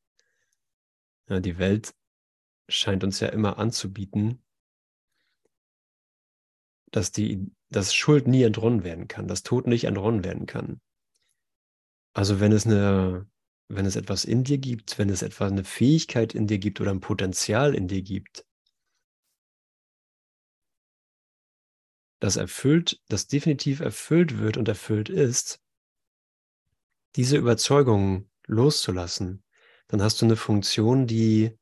[1.27, 1.93] Ja, die Welt
[2.69, 4.41] scheint uns ja immer anzubieten,
[6.91, 10.79] dass, die, dass Schuld nie entronnen werden kann, dass Tod nicht entronnen werden kann.
[12.13, 13.29] Also wenn es eine,
[13.67, 16.91] wenn es etwas in dir gibt, wenn es etwa eine Fähigkeit in dir gibt oder
[16.91, 18.45] ein Potenzial in dir gibt,
[22.19, 25.61] das erfüllt, das definitiv erfüllt wird und erfüllt ist,
[27.15, 29.43] diese Überzeugung loszulassen,
[29.87, 31.57] dann hast du eine Funktion, die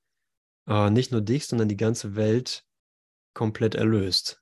[0.67, 2.65] äh, nicht nur dich, sondern die ganze Welt
[3.33, 4.41] komplett erlöst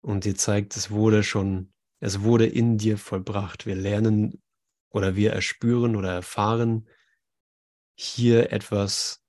[0.00, 3.66] und dir zeigt, es wurde schon, es wurde in dir vollbracht.
[3.66, 4.42] Wir lernen
[4.90, 6.88] oder wir erspüren oder erfahren
[7.94, 9.21] hier etwas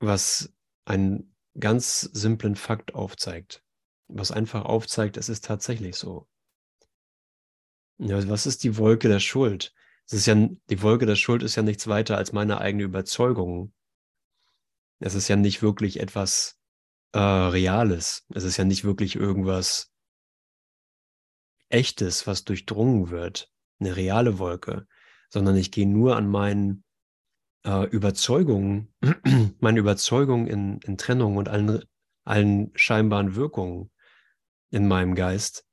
[0.00, 0.52] was
[0.84, 3.62] einen ganz simplen Fakt aufzeigt.
[4.08, 6.28] Was einfach aufzeigt, es ist tatsächlich so.
[7.98, 9.74] Ja, was ist die Wolke der Schuld?
[10.06, 13.74] Es ist ja, die Wolke der Schuld ist ja nichts weiter als meine eigene Überzeugung.
[15.00, 16.58] Es ist ja nicht wirklich etwas
[17.12, 18.24] äh, Reales.
[18.34, 19.92] Es ist ja nicht wirklich irgendwas
[21.68, 23.52] Echtes, was durchdrungen wird.
[23.80, 24.86] Eine reale Wolke.
[25.28, 26.84] Sondern ich gehe nur an meinen
[27.64, 28.92] äh, Überzeugungen,
[29.60, 31.84] meine Überzeugung in, in Trennung und allen,
[32.24, 33.90] allen scheinbaren Wirkungen
[34.70, 35.66] in meinem Geist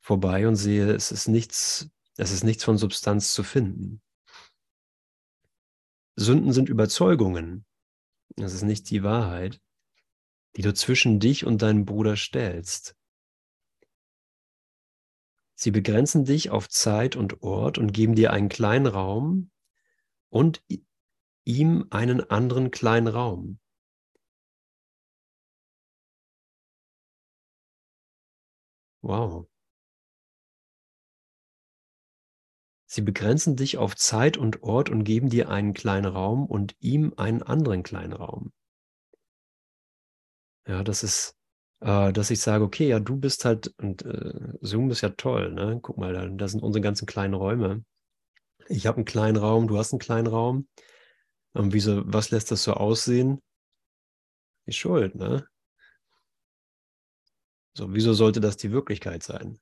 [0.00, 4.02] vorbei und sehe, es ist nichts, es ist nichts von Substanz zu finden.
[6.16, 7.64] Sünden sind Überzeugungen.
[8.36, 9.60] Das ist nicht die Wahrheit,
[10.56, 12.96] die du zwischen dich und deinen Bruder stellst.
[15.54, 19.50] Sie begrenzen dich auf Zeit und Ort und geben dir einen kleinen Raum
[20.28, 20.62] und
[21.44, 23.58] ihm einen anderen kleinen Raum.
[29.02, 29.46] Wow.
[32.86, 37.14] Sie begrenzen dich auf Zeit und Ort und geben dir einen kleinen Raum und ihm
[37.16, 38.52] einen anderen kleinen Raum.
[40.66, 41.36] Ja, das ist,
[41.80, 45.52] äh, dass ich sage, okay, ja, du bist halt, und äh, Zoom ist ja toll,
[45.52, 45.78] ne?
[45.82, 47.84] Guck mal, da, da sind unsere ganzen kleinen Räume.
[48.68, 50.68] Ich habe einen kleinen Raum, du hast einen kleinen Raum.
[51.54, 53.40] Und wieso, was lässt das so aussehen?
[54.66, 55.46] Die Schuld, ne?
[57.74, 59.58] So, wieso sollte das die Wirklichkeit sein?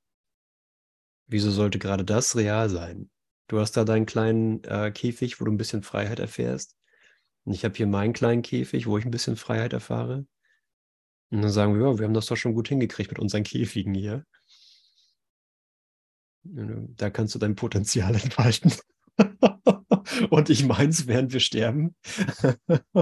[1.26, 3.10] Wieso sollte gerade das real sein?
[3.46, 6.76] Du hast da deinen kleinen äh, Käfig, wo du ein bisschen Freiheit erfährst.
[7.44, 10.26] Und ich habe hier meinen kleinen Käfig, wo ich ein bisschen Freiheit erfahre.
[11.30, 13.94] Und dann sagen wir, ja, wir haben das doch schon gut hingekriegt mit unseren Käfigen
[13.94, 14.24] hier.
[16.42, 18.72] Da kannst du dein Potenzial entfalten.
[20.30, 21.94] Und ich meins, während wir sterben.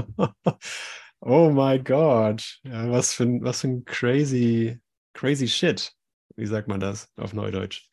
[1.21, 2.61] oh mein Gott.
[2.65, 4.81] Ja, was für ein, was für ein crazy,
[5.15, 5.93] crazy shit.
[6.37, 7.89] Wie sagt man das auf Neudeutsch?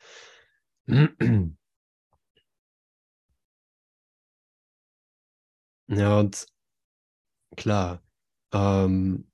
[5.88, 6.46] ja, und
[7.56, 8.04] klar,
[8.54, 9.28] ähm,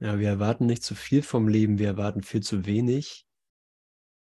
[0.00, 3.26] Ja, wir erwarten nicht zu viel vom Leben, wir erwarten viel zu wenig.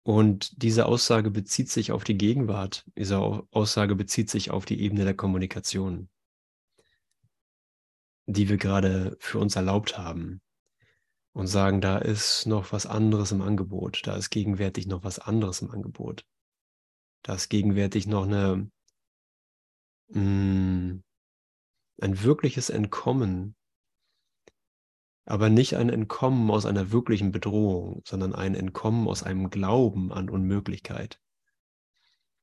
[0.03, 2.87] Und diese Aussage bezieht sich auf die Gegenwart.
[2.97, 6.09] Diese Aussage bezieht sich auf die Ebene der Kommunikation,
[8.25, 10.41] die wir gerade für uns erlaubt haben.
[11.33, 14.07] Und sagen, da ist noch was anderes im Angebot.
[14.07, 16.25] Da ist gegenwärtig noch was anderes im Angebot.
[17.23, 18.71] Da ist gegenwärtig noch eine,
[20.09, 21.03] mh, mm,
[22.01, 23.55] ein wirkliches Entkommen
[25.27, 30.31] aber nicht ein Entkommen aus einer wirklichen Bedrohung, sondern ein Entkommen aus einem Glauben an
[30.31, 31.21] Unmöglichkeit.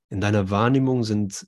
[0.10, 1.48] In deiner Wahrnehmung sind,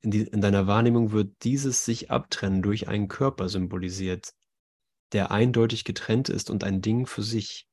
[0.00, 4.32] in, die, in deiner Wahrnehmung wird dieses sich abtrennen durch einen Körper symbolisiert,
[5.12, 7.68] der eindeutig getrennt ist und ein Ding für sich.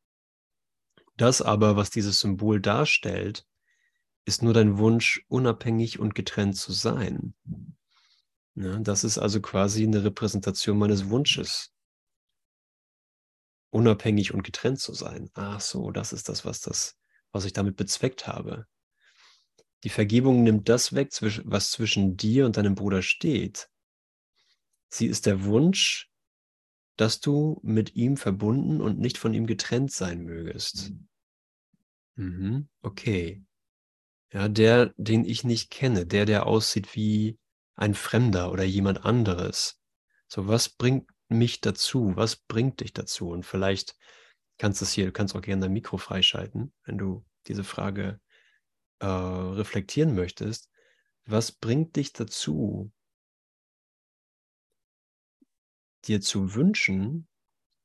[1.17, 3.45] Das aber, was dieses Symbol darstellt,
[4.25, 7.35] ist nur dein Wunsch, unabhängig und getrennt zu sein.
[8.55, 11.71] Ja, das ist also quasi eine Repräsentation meines Wunsches,
[13.71, 15.29] unabhängig und getrennt zu sein.
[15.33, 16.97] Ach so, das ist das, was das,
[17.31, 18.67] was ich damit bezweckt habe.
[19.83, 21.09] Die Vergebung nimmt das weg,
[21.45, 23.69] was zwischen dir und deinem Bruder steht.
[24.89, 26.11] Sie ist der Wunsch,
[26.97, 30.91] dass du mit ihm verbunden und nicht von ihm getrennt sein mögest.
[32.15, 33.43] Mhm, okay.
[34.31, 37.39] Ja, der, den ich nicht kenne, der, der aussieht wie
[37.75, 39.79] ein Fremder oder jemand anderes.
[40.27, 42.15] So, was bringt mich dazu?
[42.15, 43.29] Was bringt dich dazu?
[43.29, 43.95] Und vielleicht
[44.57, 48.19] kannst du es hier, du kannst auch gerne dein Mikro freischalten, wenn du diese Frage
[48.99, 50.69] äh, reflektieren möchtest.
[51.25, 52.91] was bringt dich dazu,
[56.05, 57.27] dir zu wünschen,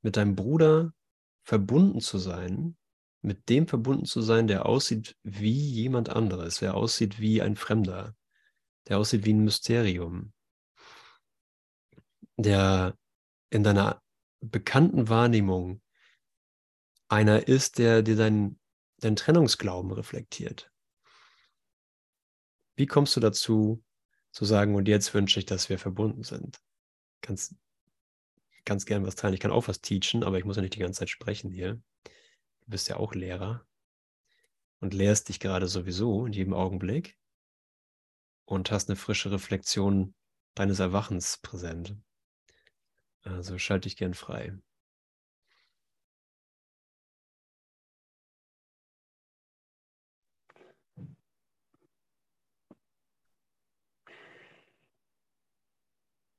[0.03, 0.95] mit deinem Bruder
[1.45, 2.77] verbunden zu sein,
[3.23, 8.17] mit dem verbunden zu sein, der aussieht wie jemand anderes, der aussieht wie ein Fremder,
[8.89, 10.33] der aussieht wie ein Mysterium,
[12.37, 12.97] der
[13.51, 14.03] in deiner
[14.41, 15.81] bekannten Wahrnehmung
[17.09, 18.59] einer ist, der dir deinen
[18.99, 20.71] dein Trennungsglauben reflektiert.
[22.77, 23.83] Wie kommst du dazu,
[24.33, 26.61] zu sagen, und jetzt wünsche ich, dass wir verbunden sind?
[27.23, 27.55] Kannst
[28.65, 29.35] ganz gern was teilen.
[29.35, 31.81] Ich kann auch was teachen, aber ich muss ja nicht die ganze Zeit sprechen hier.
[32.05, 33.67] Du bist ja auch Lehrer
[34.81, 37.17] und lehrst dich gerade sowieso in jedem Augenblick
[38.45, 40.15] und hast eine frische Reflexion
[40.55, 41.97] deines Erwachens präsent.
[43.27, 44.53] Also schalte dich gern frei.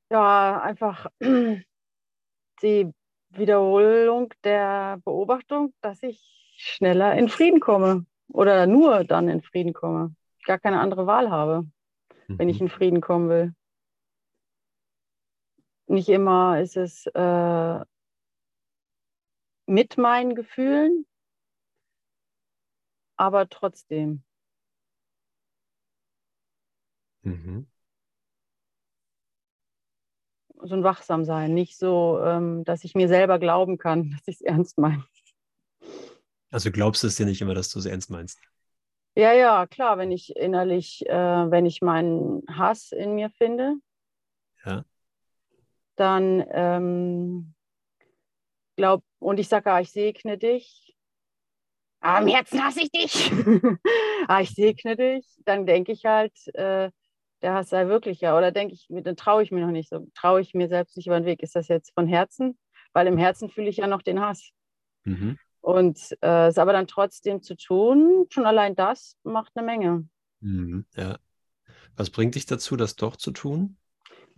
[0.09, 1.07] Ja, einfach
[2.61, 2.93] die
[3.31, 10.15] Wiederholung der Beobachtung, dass ich schneller in Frieden komme oder nur dann in Frieden komme.
[10.45, 11.67] Gar keine andere Wahl habe,
[12.27, 12.39] mhm.
[12.39, 12.67] wenn ich mhm.
[12.67, 13.53] in Frieden kommen will.
[15.87, 17.85] Nicht immer ist es äh,
[19.65, 21.05] mit meinen Gefühlen,
[23.17, 24.23] aber trotzdem.
[27.23, 27.67] Mhm
[30.63, 34.41] so ein Wachsamsein, nicht so, ähm, dass ich mir selber glauben kann, dass ich es
[34.41, 35.03] ernst meine.
[36.51, 38.39] Also glaubst du es dir nicht immer, dass du es ernst meinst?
[39.15, 43.75] Ja, ja, klar, wenn ich innerlich, äh, wenn ich meinen Hass in mir finde,
[44.65, 44.85] ja.
[45.97, 47.53] Dann ähm,
[48.75, 50.95] glaub, und ich sage, ah, ich segne dich,
[51.99, 53.31] aber im Herzen hasse ich dich,
[54.27, 56.91] ah, ich segne dich, dann denke ich halt, äh,
[57.41, 58.37] der Hass sei wirklicher.
[58.37, 61.07] Oder denke ich, dann traue ich mir noch nicht so, traue ich mir selbst nicht
[61.07, 61.43] über den Weg.
[61.43, 62.57] Ist das jetzt von Herzen?
[62.93, 64.49] Weil im Herzen fühle ich ja noch den Hass.
[65.03, 65.37] Mhm.
[65.61, 70.07] Und äh, es aber dann trotzdem zu tun, schon allein das macht eine Menge.
[70.39, 71.19] Mhm, ja.
[71.95, 73.77] Was bringt dich dazu, das doch zu tun?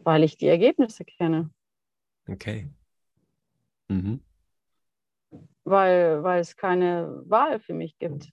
[0.04, 1.50] Weil ich die Ergebnisse kenne.
[2.28, 2.70] Okay.
[3.88, 4.22] Mhm.
[5.64, 8.30] Weil, weil es keine Wahl für mich gibt.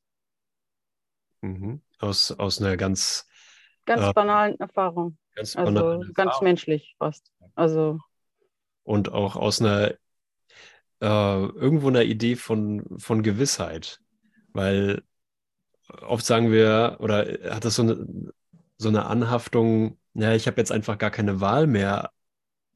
[1.43, 1.83] Mhm.
[1.99, 3.27] Aus, aus einer ganz
[3.87, 5.17] Ganz äh, banalen Erfahrung.
[5.35, 6.45] Ganz also banale ganz Erfahrung.
[6.45, 7.33] menschlich fast.
[7.55, 8.01] Also.
[8.83, 9.93] Und auch aus einer
[11.01, 14.01] äh, irgendwo einer Idee von, von Gewissheit.
[14.53, 15.03] Weil
[16.03, 18.33] oft sagen wir, oder hat das so eine,
[18.77, 22.11] so eine Anhaftung, ja, ich habe jetzt einfach gar keine Wahl mehr,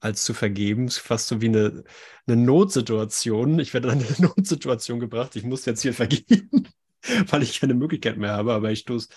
[0.00, 0.88] als zu vergeben.
[0.88, 1.85] Fast so wie eine,
[2.26, 3.59] eine Notsituation.
[3.59, 6.68] Ich werde in eine Notsituation gebracht, ich muss jetzt hier vergeben,
[7.29, 9.09] weil ich keine Möglichkeit mehr habe, aber ich stoße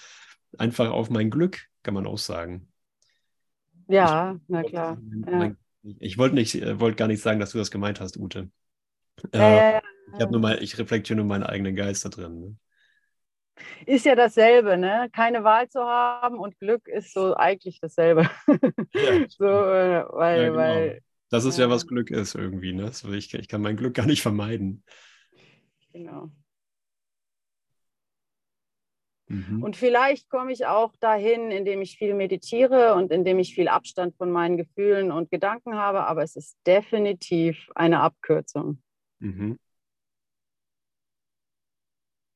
[0.58, 2.68] einfach auf mein Glück, kann man auch sagen.
[3.88, 4.98] Ja, ich, na klar.
[5.02, 5.92] Mein, ja.
[6.00, 8.50] ich wollte nicht, äh, wollte gar nicht sagen, dass du das gemeint hast, Ute.
[9.32, 9.82] Äh, ja,
[10.16, 12.40] ich habe nur mal, ich reflektiere nur meinen eigenen Geist da drin.
[12.40, 12.56] Ne?
[13.86, 15.10] Ist ja dasselbe, ne?
[15.14, 18.30] Keine Wahl zu haben und Glück ist so eigentlich dasselbe.
[19.30, 20.58] so, äh, weil, genau.
[20.58, 22.92] weil, das ist ja, was Glück ist irgendwie, ne?
[23.12, 24.84] Ich, ich kann mein Glück gar nicht vermeiden.
[25.92, 26.32] Genau.
[29.28, 29.64] Mhm.
[29.64, 34.16] Und vielleicht komme ich auch dahin, indem ich viel meditiere und indem ich viel Abstand
[34.16, 38.82] von meinen Gefühlen und Gedanken habe, aber es ist definitiv eine Abkürzung.
[39.20, 39.58] Mhm.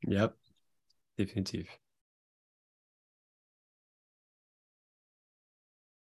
[0.02, 0.34] Ja,
[1.18, 1.80] definitiv.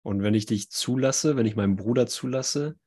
[0.01, 2.77] Und wenn ich dich zulasse, wenn ich meinen Bruder zulasse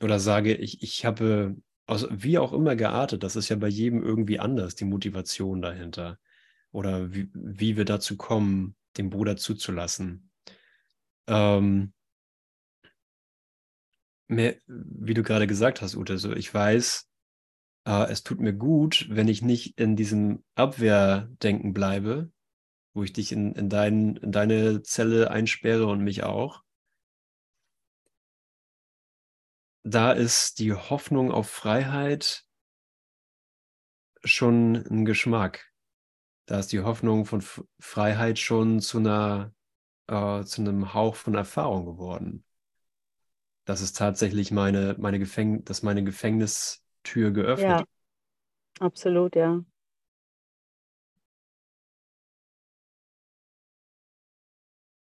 [0.00, 4.02] oder sage, ich, ich habe aus, wie auch immer geartet, das ist ja bei jedem
[4.02, 6.18] irgendwie anders, die Motivation dahinter.
[6.72, 10.30] Oder wie, wie wir dazu kommen, den Bruder zuzulassen.
[11.26, 11.92] Ähm,
[14.28, 17.09] mehr, wie du gerade gesagt hast, Ute, so ich weiß,
[17.90, 22.30] äh, es tut mir gut, wenn ich nicht in diesem Abwehrdenken bleibe,
[22.94, 26.62] wo ich dich in, in, dein, in deine Zelle einsperre und mich auch,
[29.82, 32.44] da ist die Hoffnung auf Freiheit
[34.22, 35.72] schon ein Geschmack.
[36.46, 37.42] Da ist die Hoffnung von
[37.80, 39.52] Freiheit schon zu einer,
[40.06, 42.44] äh, zu einem Hauch von Erfahrung geworden.
[43.64, 46.04] Das ist tatsächlich meine, meine Gefäng dass meine
[47.02, 47.80] Gefängnistür geöffnet.
[47.80, 47.84] Ja,
[48.80, 49.64] absolut, ja.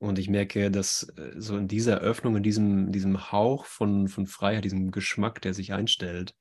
[0.00, 4.26] Und ich merke, dass äh, so in dieser Öffnung, in diesem, diesem Hauch von, von
[4.26, 6.36] Freiheit, diesem Geschmack, der sich einstellt,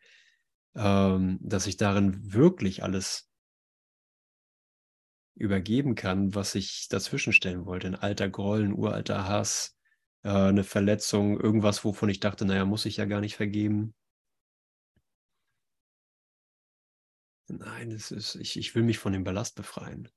[0.76, 3.32] ähm, dass ich darin wirklich alles
[5.34, 7.88] übergeben kann, was ich dazwischenstellen wollte.
[7.88, 9.76] Ein alter Groll, ein uralter Hass,
[10.24, 13.95] äh, eine Verletzung, irgendwas, wovon ich dachte, naja, muss ich ja gar nicht vergeben.
[17.48, 20.10] Nein, es ist, ich, ich will mich von dem Ballast befreien.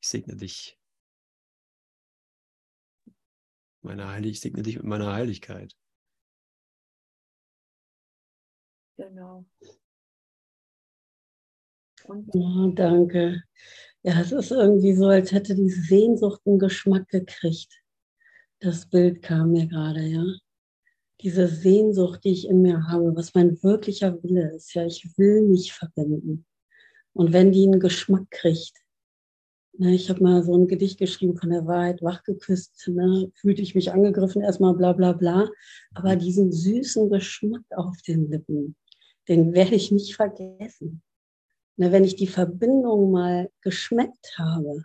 [0.00, 0.78] Ich segne dich.
[3.82, 5.76] Meine Heilig, ich segne dich mit meiner Heiligkeit.
[8.96, 9.44] Genau.
[12.04, 13.42] Und oh, danke.
[14.02, 17.82] Ja, es ist irgendwie so, als hätte die Sehnsucht einen Geschmack gekriegt.
[18.60, 20.24] Das Bild kam mir gerade, ja.
[21.20, 25.42] Diese Sehnsucht, die ich in mir habe, was mein wirklicher Wille ist, ja, ich will
[25.42, 26.46] mich verbinden.
[27.12, 28.74] Und wenn die einen Geschmack kriegt,
[29.78, 33.74] ne, ich habe mal so ein Gedicht geschrieben von der Wahrheit, wachgeküsst, ne, fühlte ich
[33.74, 35.50] mich angegriffen, erstmal bla bla bla,
[35.94, 38.76] aber diesen süßen Geschmack auf den Lippen,
[39.26, 41.02] den werde ich nicht vergessen.
[41.76, 44.84] Na, wenn ich die Verbindung mal geschmeckt habe,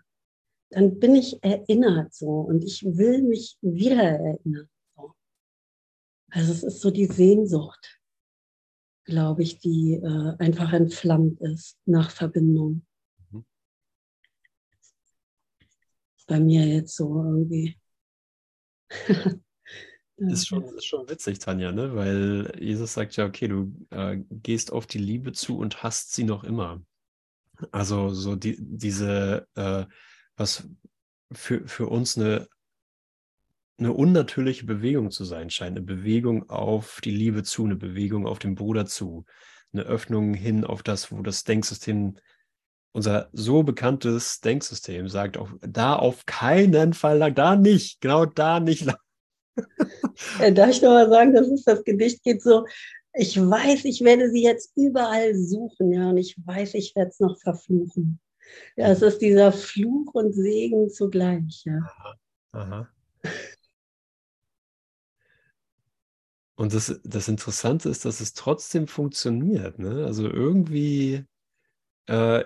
[0.71, 4.69] dann bin ich erinnert so und ich will mich wieder erinnern.
[6.33, 6.39] So.
[6.39, 7.99] Also es ist so die Sehnsucht,
[9.05, 12.85] glaube ich, die äh, einfach entflammt ist nach Verbindung.
[13.31, 13.45] Mhm.
[16.27, 17.77] Bei mir jetzt so irgendwie.
[18.89, 19.35] Das
[20.17, 21.95] ist schon, ist schon witzig, Tanja, ne?
[21.95, 26.23] weil Jesus sagt ja, okay, du äh, gehst auf die Liebe zu und hast sie
[26.23, 26.83] noch immer.
[27.71, 29.85] Also so die, diese, äh,
[30.35, 30.67] was
[31.31, 32.47] für, für uns eine,
[33.77, 38.39] eine unnatürliche Bewegung zu sein scheint, eine Bewegung auf die Liebe zu, eine Bewegung auf
[38.39, 39.25] den Bruder zu,
[39.73, 42.15] eine Öffnung hin auf das, wo das Denksystem,
[42.91, 48.85] unser so bekanntes Denksystem sagt, auch da auf keinen Fall, da nicht, genau da nicht
[48.85, 48.97] lang
[50.39, 52.65] äh, darf ich noch mal sagen, das ist das Gedicht geht so,
[53.13, 57.19] ich weiß, ich werde sie jetzt überall suchen, ja, und ich weiß, ich werde es
[57.19, 58.19] noch verfluchen.
[58.75, 61.79] Ja, es ist dieser Fluch und Segen zugleich, ja.
[62.51, 62.87] Aha.
[66.55, 69.79] Und das, das Interessante ist, dass es trotzdem funktioniert.
[69.79, 70.05] Ne?
[70.05, 71.25] Also irgendwie
[72.07, 72.43] äh,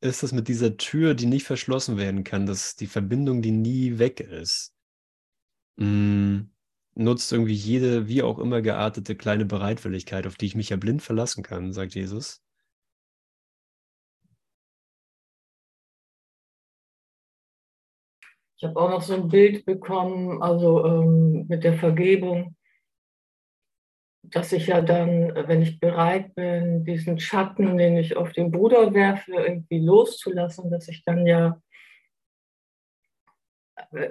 [0.00, 3.98] ist das mit dieser Tür, die nicht verschlossen werden kann, dass die Verbindung, die nie
[3.98, 4.74] weg ist
[5.78, 6.50] mh, mm,
[6.96, 11.02] nutzt irgendwie jede, wie auch immer geartete kleine Bereitwilligkeit, auf die ich mich ja blind
[11.02, 12.42] verlassen kann, sagt Jesus.
[18.56, 22.56] Ich habe auch noch so ein Bild bekommen, also ähm, mit der Vergebung,
[24.30, 28.92] dass ich ja dann, wenn ich bereit bin, diesen Schatten, den ich auf den Bruder
[28.94, 31.60] werfe, irgendwie loszulassen, dass ich dann ja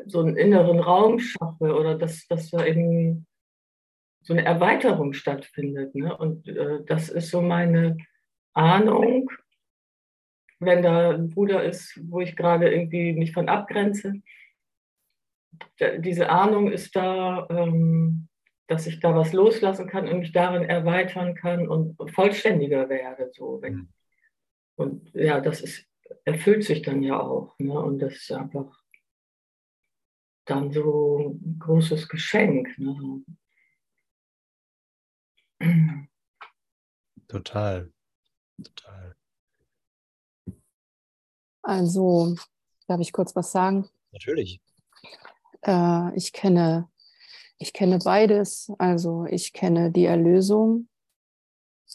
[0.06, 3.28] so einen inneren Raum schaffe oder dass, dass da eben
[4.22, 5.94] so eine Erweiterung stattfindet.
[5.96, 6.16] Ne?
[6.16, 7.98] Und äh, das ist so meine
[8.54, 9.30] Ahnung,
[10.60, 14.14] wenn da ein Bruder ist, wo ich gerade irgendwie mich von abgrenze.
[16.00, 18.28] Diese Ahnung ist da, ähm,
[18.68, 23.32] dass ich da was loslassen kann und mich darin erweitern kann und vollständiger werde.
[23.34, 23.62] So.
[23.64, 23.90] Mhm.
[24.76, 25.86] Und ja, das ist,
[26.26, 27.58] erfüllt sich dann ja auch.
[27.60, 27.80] Ne?
[27.80, 28.84] Und das ist einfach
[30.46, 32.78] dann so ein großes Geschenk.
[32.78, 33.24] Ne?
[37.28, 37.92] Total.
[38.64, 39.16] Total.
[41.62, 42.36] Also,
[42.88, 43.90] darf ich kurz was sagen?
[44.12, 44.62] Natürlich.
[45.62, 46.90] Äh, ich kenne,
[47.58, 48.72] ich kenne beides.
[48.78, 50.88] Also ich kenne die Erlösung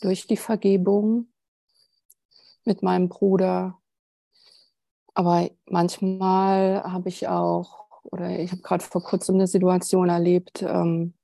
[0.00, 1.28] durch die Vergebung
[2.64, 3.78] mit meinem Bruder.
[5.14, 11.14] Aber manchmal habe ich auch oder ich habe gerade vor kurzem eine Situation erlebt, ähm,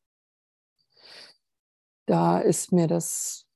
[2.07, 3.47] da ist mir das,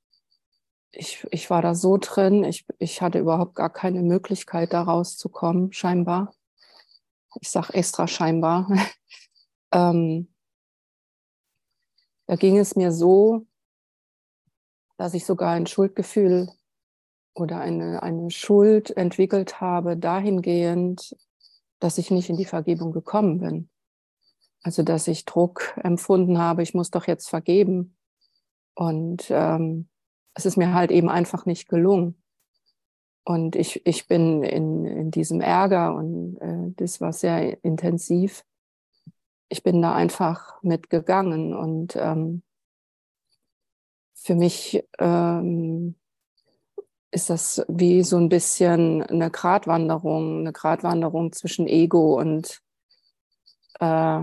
[0.91, 5.73] ich, ich war da so drin, ich, ich hatte überhaupt gar keine Möglichkeit, da rauszukommen,
[5.73, 6.35] scheinbar.
[7.41, 8.71] Ich sage extra scheinbar.
[9.73, 10.32] ähm,
[12.33, 13.47] da ging es mir so,
[14.97, 16.49] dass ich sogar ein Schuldgefühl
[17.35, 21.15] oder eine, eine Schuld entwickelt habe, dahingehend,
[21.79, 23.69] dass ich nicht in die Vergebung gekommen bin.
[24.63, 27.99] Also dass ich Druck empfunden habe, ich muss doch jetzt vergeben.
[28.75, 29.91] Und ähm,
[30.33, 32.17] es ist mir halt eben einfach nicht gelungen.
[33.25, 38.43] Und ich, ich bin in, in diesem Ärger und äh, das war sehr intensiv.
[39.53, 42.43] Ich bin da einfach mitgegangen und ähm,
[44.15, 45.95] für mich ähm,
[47.11, 52.63] ist das wie so ein bisschen eine Gratwanderung, eine Gratwanderung zwischen Ego und,
[53.79, 54.23] äh,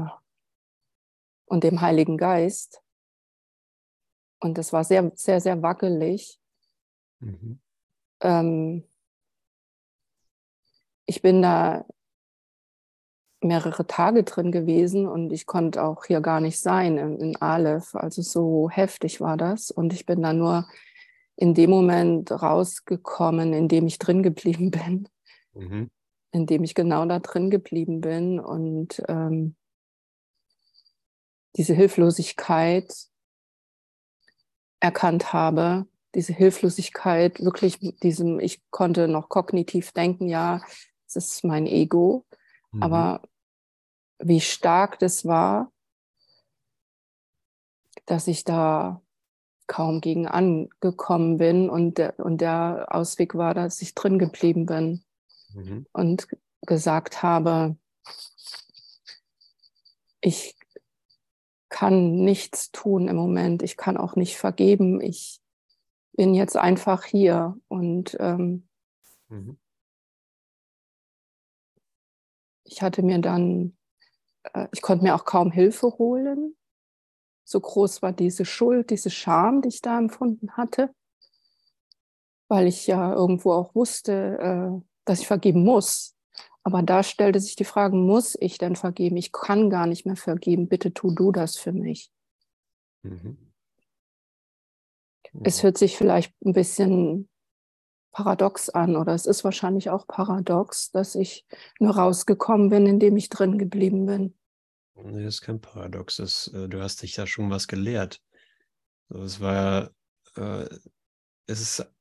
[1.45, 2.81] und dem Heiligen Geist.
[4.39, 6.39] Und das war sehr, sehr, sehr wackelig.
[7.19, 7.59] Mhm.
[8.21, 8.83] Ähm,
[11.05, 11.85] ich bin da
[13.41, 17.95] mehrere Tage drin gewesen und ich konnte auch hier gar nicht sein in, in Aleph.
[17.95, 19.71] Also so heftig war das.
[19.71, 20.67] Und ich bin da nur
[21.35, 25.07] in dem Moment rausgekommen, in dem ich drin geblieben bin.
[25.53, 25.89] Mhm.
[26.31, 29.55] In dem ich genau da drin geblieben bin und ähm,
[31.55, 32.93] diese Hilflosigkeit
[34.79, 40.61] erkannt habe, diese Hilflosigkeit, wirklich diesem, ich konnte noch kognitiv denken, ja,
[41.07, 42.25] es ist mein Ego,
[42.71, 42.83] mhm.
[42.83, 43.21] aber
[44.19, 45.71] wie stark das war,
[48.05, 49.01] dass ich da
[49.67, 55.03] kaum gegen angekommen bin und der, und der Ausweg war, dass ich drin geblieben bin
[55.53, 55.85] mhm.
[55.93, 56.27] und
[56.61, 57.77] gesagt habe,
[60.21, 60.57] ich
[61.69, 65.39] kann nichts tun im Moment, ich kann auch nicht vergeben, ich
[66.13, 68.67] bin jetzt einfach hier und ähm,
[69.29, 69.57] mhm.
[72.65, 73.77] ich hatte mir dann,
[74.53, 76.55] äh, ich konnte mir auch kaum Hilfe holen.
[77.43, 80.93] So groß war diese Schuld, diese Scham, die ich da empfunden hatte,
[82.47, 86.15] weil ich ja irgendwo auch wusste, äh, dass ich vergeben muss.
[86.63, 89.17] Aber da stellte sich die Frage, muss ich denn vergeben?
[89.17, 90.67] Ich kann gar nicht mehr vergeben.
[90.67, 92.11] Bitte tu du das für mich.
[93.01, 93.51] Mhm.
[95.43, 97.29] Es hört sich vielleicht ein bisschen
[98.11, 101.45] paradox an oder es ist wahrscheinlich auch paradox, dass ich
[101.79, 104.33] nur rausgekommen bin, indem ich drin geblieben bin.
[104.95, 106.17] Nee, das ist kein Paradox.
[106.17, 108.21] Das, äh, du hast dich ja schon was gelehrt.
[109.09, 109.91] Es war,
[110.35, 110.65] äh,
[111.47, 111.91] es ist,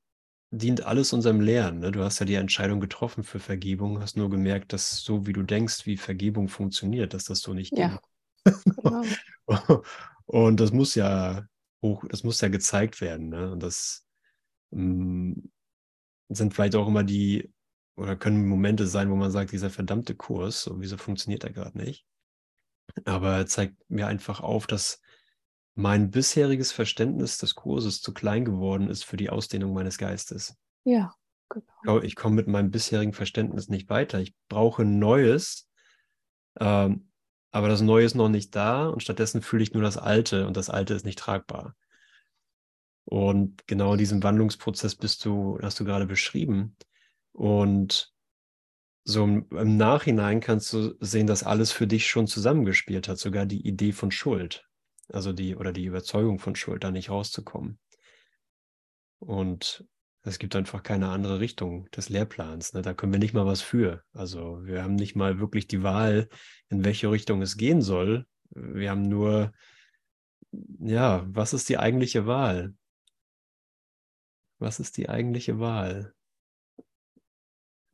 [0.51, 1.79] dient alles unserem Lernen.
[1.79, 1.91] Ne?
[1.91, 5.43] Du hast ja die Entscheidung getroffen für Vergebung, hast nur gemerkt, dass so wie du
[5.43, 7.99] denkst, wie Vergebung funktioniert, dass das so nicht ja.
[8.43, 9.03] Genau.
[10.25, 11.45] Und das muss ja
[11.81, 13.29] hoch, das muss ja gezeigt werden.
[13.29, 13.51] Ne?
[13.51, 14.05] Und das
[14.71, 15.51] mh, mm,
[16.29, 17.51] sind vielleicht auch immer die,
[17.95, 21.77] oder können Momente sein, wo man sagt, dieser verdammte Kurs, so wieso funktioniert er gerade
[21.77, 22.05] nicht?
[23.05, 25.01] Aber er zeigt mir einfach auf, dass
[25.75, 30.57] mein bisheriges Verständnis des Kurses zu klein geworden ist für die Ausdehnung meines Geistes.
[30.83, 31.13] Ja,
[31.49, 32.01] genau.
[32.01, 34.19] Ich komme mit meinem bisherigen Verständnis nicht weiter.
[34.19, 35.69] Ich brauche Neues,
[36.59, 37.09] ähm,
[37.51, 40.57] aber das Neue ist noch nicht da und stattdessen fühle ich nur das Alte und
[40.57, 41.75] das Alte ist nicht tragbar.
[43.09, 46.75] Und genau diesen Wandlungsprozess bist du, hast du gerade beschrieben.
[47.31, 48.13] Und
[49.03, 53.67] so im Nachhinein kannst du sehen, dass alles für dich schon zusammengespielt hat, sogar die
[53.67, 54.69] Idee von Schuld,
[55.11, 57.79] also die oder die Überzeugung von Schuld, da nicht rauszukommen.
[59.17, 59.83] Und
[60.21, 62.73] es gibt einfach keine andere Richtung des Lehrplans.
[62.73, 62.83] Ne?
[62.83, 64.03] Da können wir nicht mal was für.
[64.13, 66.29] Also wir haben nicht mal wirklich die Wahl,
[66.69, 68.27] in welche Richtung es gehen soll.
[68.51, 69.51] Wir haben nur,
[70.51, 72.75] ja, was ist die eigentliche Wahl?
[74.59, 76.13] Was ist die eigentliche Wahl?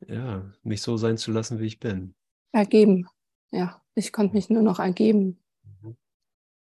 [0.06, 2.14] Ja, mich so sein zu lassen, wie ich bin.
[2.52, 3.08] Ergeben.
[3.50, 5.42] Ja, ich konnte mich nur noch ergeben.
[5.62, 5.96] Mhm.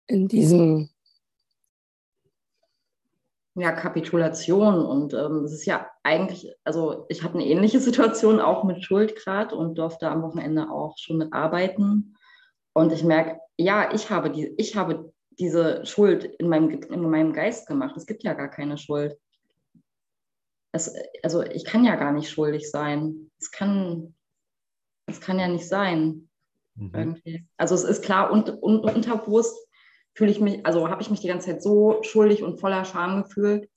[0.07, 0.89] In diesem
[3.55, 4.85] ja, Kapitulation.
[4.85, 9.53] Und ähm, es ist ja eigentlich, also ich hatte eine ähnliche Situation auch mit Schuldgrad
[9.53, 12.15] und durfte am Wochenende auch schon mit arbeiten.
[12.73, 17.33] Und ich merke, ja, ich habe, die, ich habe diese Schuld in meinem, in meinem
[17.33, 17.95] Geist gemacht.
[17.95, 19.17] Es gibt ja gar keine Schuld.
[20.75, 23.31] Es, also ich kann ja gar nicht schuldig sein.
[23.39, 24.13] Es kann,
[25.05, 26.29] es kann ja nicht sein.
[26.75, 27.21] Mhm.
[27.55, 29.57] Also es ist klar und, und unterbewusst
[30.15, 33.23] fühle ich mich, also habe ich mich die ganze Zeit so schuldig und voller Scham
[33.23, 33.69] gefühlt.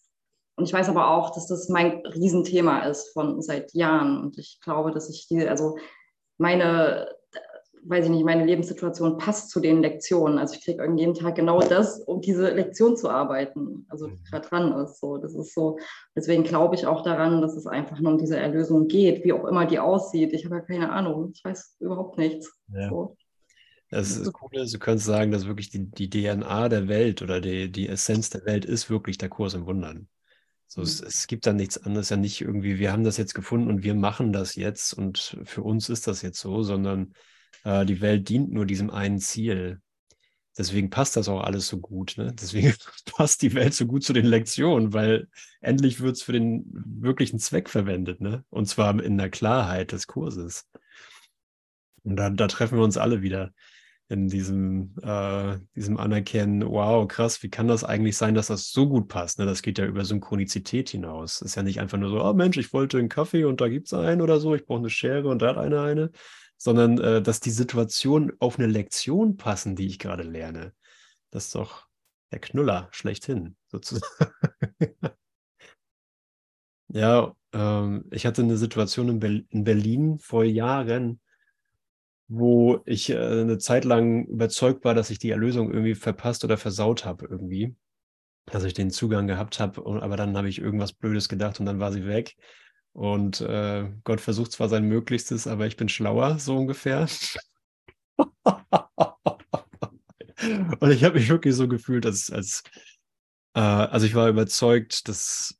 [0.56, 4.20] Und ich weiß aber auch, dass das mein Riesenthema ist von seit Jahren.
[4.20, 5.78] Und ich glaube, dass ich die, also
[6.36, 7.14] meine,
[7.88, 10.38] weiß ich nicht, meine Lebenssituation passt zu den Lektionen.
[10.38, 13.86] Also ich kriege irgendwie jeden Tag genau das, um diese Lektion zu arbeiten.
[13.88, 14.18] Also mhm.
[14.30, 15.18] gerade dran ist so.
[15.18, 15.78] Das ist so.
[16.14, 19.44] Deswegen glaube ich auch daran, dass es einfach nur um diese Erlösung geht, wie auch
[19.44, 20.32] immer die aussieht.
[20.32, 21.32] Ich habe ja keine Ahnung.
[21.34, 22.52] Ich weiß überhaupt nichts.
[22.72, 22.90] Ja.
[22.90, 23.16] So.
[23.90, 27.72] Das ist cool, du kannst sagen, dass wirklich die, die DNA der Welt oder die,
[27.72, 30.08] die Essenz der Welt ist wirklich der Kurs im Wundern.
[30.66, 30.86] So, mhm.
[30.86, 33.82] es, es, gibt da nichts anderes, ja nicht irgendwie, wir haben das jetzt gefunden und
[33.82, 37.14] wir machen das jetzt und für uns ist das jetzt so, sondern
[37.64, 39.80] äh, die Welt dient nur diesem einen Ziel.
[40.56, 42.14] Deswegen passt das auch alles so gut.
[42.16, 42.34] Ne?
[42.34, 42.74] Deswegen
[43.16, 45.28] passt die Welt so gut zu den Lektionen, weil
[45.60, 48.20] endlich wird es für den wirklichen Zweck verwendet.
[48.20, 48.44] Ne?
[48.50, 50.68] Und zwar in der Klarheit des Kurses.
[52.02, 53.52] Und da, da treffen wir uns alle wieder
[54.10, 58.88] in diesem, äh, diesem Anerkennen, wow, krass, wie kann das eigentlich sein, dass das so
[58.88, 59.38] gut passt?
[59.38, 59.44] Ne?
[59.44, 61.42] Das geht ja über Synchronizität hinaus.
[61.42, 63.86] Ist ja nicht einfach nur so, oh Mensch, ich wollte einen Kaffee und da gibt
[63.86, 66.10] es einen oder so, ich brauche eine Schere und da hat einer eine,
[66.58, 70.74] sondern äh, dass die Situationen auf eine Lektion passen, die ich gerade lerne.
[71.30, 71.86] Das ist doch
[72.32, 74.06] der Knüller schlechthin, sozusagen.
[76.88, 81.20] ja, äh, ähm, ich hatte eine Situation in, Ber in Berlin vor Jahren,
[82.28, 86.58] wo ich äh, eine Zeit lang überzeugt war, dass ich die Erlösung irgendwie verpasst oder
[86.58, 87.74] versaut habe irgendwie,
[88.46, 91.80] dass ich den Zugang gehabt habe, aber dann habe ich irgendwas Blödes gedacht und dann
[91.80, 92.36] war sie weg.
[92.92, 97.08] Und äh, Gott versucht zwar sein Möglichstes, aber ich bin schlauer, so ungefähr.
[100.80, 102.62] und ich habe mich wirklich so gefühlt, als, als
[103.54, 105.58] äh, also ich war überzeugt, dass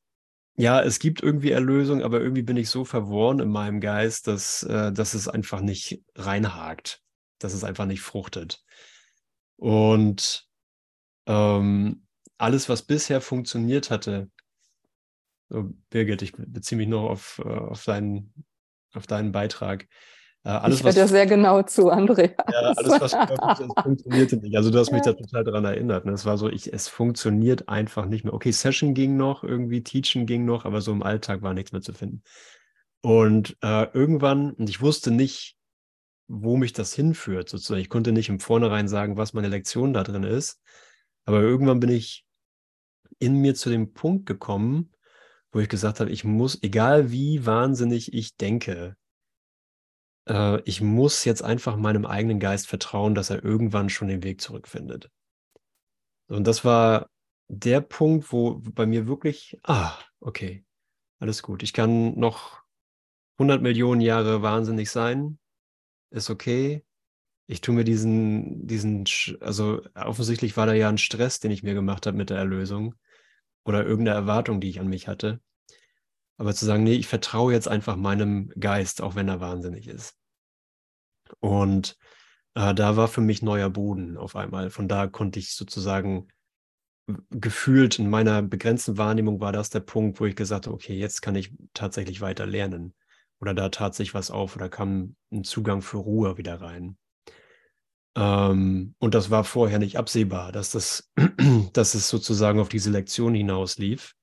[0.58, 4.64] ja, es gibt irgendwie Erlösung, aber irgendwie bin ich so verworren in meinem Geist, dass,
[4.64, 7.00] äh, dass es einfach nicht reinhakt,
[7.38, 8.64] dass es einfach nicht fruchtet.
[9.56, 10.48] Und
[11.26, 12.06] ähm,
[12.38, 14.30] alles, was bisher funktioniert hatte,
[15.48, 18.32] so, Birgit, ich beziehe mich noch auf, äh, auf, deinen,
[18.94, 19.86] auf deinen Beitrag,
[20.44, 22.30] äh, alles, ich höre dir sehr genau zu, Andrea.
[22.50, 24.56] Ja, alles, was es funktionierte nicht.
[24.56, 26.06] Also du hast mich da total daran erinnert.
[26.06, 26.12] Ne?
[26.12, 28.32] Es war so, ich, es funktioniert einfach nicht mehr.
[28.32, 31.82] Okay, Session ging noch, irgendwie Teachen ging noch, aber so im Alltag war nichts mehr
[31.82, 32.22] zu finden.
[33.00, 35.56] Und äh, irgendwann, und ich wusste nicht,
[36.28, 37.80] wo mich das hinführt, sozusagen.
[37.80, 40.60] Ich konnte nicht im Vornherein sagen, was meine Lektion da drin ist.
[41.24, 42.24] Aber irgendwann bin ich
[43.18, 44.92] in mir zu dem Punkt gekommen,
[45.52, 48.96] wo ich gesagt habe, ich muss, egal wie wahnsinnig ich denke,
[50.28, 54.40] äh, ich muss jetzt einfach meinem eigenen Geist vertrauen, dass er irgendwann schon den Weg
[54.40, 55.10] zurückfindet.
[56.28, 57.08] Und das war
[57.48, 60.64] der Punkt, wo bei mir wirklich, ah, okay,
[61.18, 61.62] alles gut.
[61.62, 62.62] Ich kann noch
[63.38, 65.38] 100 Millionen Jahre wahnsinnig sein,
[66.10, 66.84] ist okay.
[67.46, 69.04] Ich tue mir diesen, diesen,
[69.40, 72.94] also offensichtlich war da ja ein Stress, den ich mir gemacht habe mit der Erlösung
[73.64, 75.40] oder irgendeine Erwartung, die ich an mich hatte.
[76.36, 80.16] Aber zu sagen, nee, ich vertraue jetzt einfach meinem Geist, auch wenn er wahnsinnig ist.
[81.40, 81.96] Und
[82.54, 84.70] äh, da war für mich neuer Boden auf einmal.
[84.70, 86.28] Von da konnte ich sozusagen
[87.30, 91.22] gefühlt in meiner begrenzten Wahrnehmung war das der Punkt, wo ich gesagt habe, okay, jetzt
[91.22, 92.94] kann ich tatsächlich weiter lernen.
[93.40, 96.98] Oder da tat sich was auf oder kam ein Zugang für Ruhe wieder rein.
[98.18, 101.12] Ähm, und das war vorher nicht absehbar, dass, das,
[101.72, 104.14] dass es sozusagen auf diese Lektion hinauslief.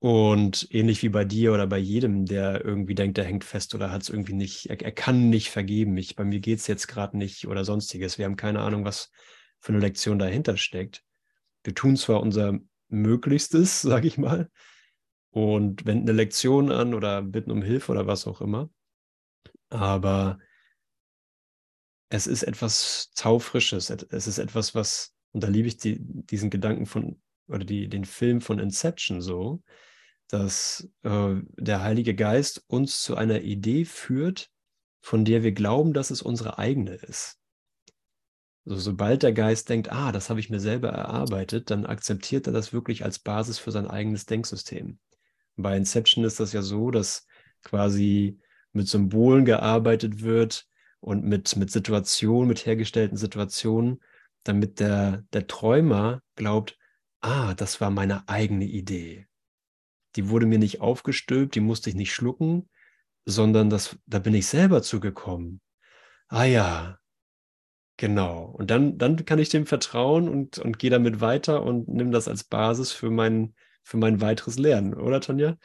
[0.00, 3.90] Und ähnlich wie bei dir oder bei jedem, der irgendwie denkt, der hängt fest oder
[3.90, 5.96] hat es irgendwie nicht, er, er, kann nicht vergeben.
[5.96, 8.16] Ich, bei mir geht es jetzt gerade nicht oder sonstiges.
[8.16, 9.10] Wir haben keine Ahnung, was
[9.58, 11.02] für eine Lektion dahinter steckt.
[11.64, 12.58] Wir tun zwar unser
[12.88, 14.48] Möglichstes, sage ich mal,
[15.30, 18.70] und wenden eine Lektion an oder bitten um Hilfe oder was auch immer.
[19.68, 20.38] Aber
[22.08, 23.90] es ist etwas Taufrisches.
[23.90, 28.04] Es ist etwas, was, und da liebe ich die, diesen Gedanken von, oder die, den
[28.04, 29.62] Film von Inception so,
[30.28, 34.50] dass äh, der Heilige Geist uns zu einer Idee führt,
[35.00, 37.38] von der wir glauben, dass es unsere eigene ist.
[38.66, 42.52] Also sobald der Geist denkt, ah, das habe ich mir selber erarbeitet, dann akzeptiert er
[42.52, 44.98] das wirklich als Basis für sein eigenes Denksystem.
[45.56, 47.26] Bei Inception ist das ja so, dass
[47.62, 48.38] quasi
[48.72, 50.67] mit Symbolen gearbeitet wird
[51.00, 54.02] und mit, mit Situationen, mit hergestellten Situationen,
[54.44, 56.78] damit der, der Träumer glaubt,
[57.20, 59.28] ah, das war meine eigene Idee
[60.16, 62.68] die wurde mir nicht aufgestülpt, die musste ich nicht schlucken,
[63.24, 65.60] sondern das, da bin ich selber zugekommen.
[66.28, 66.98] Ah ja,
[67.96, 68.46] genau.
[68.46, 72.28] Und dann, dann kann ich dem vertrauen und, und gehe damit weiter und nehme das
[72.28, 75.56] als Basis für mein, für mein weiteres Lernen, oder Tanja?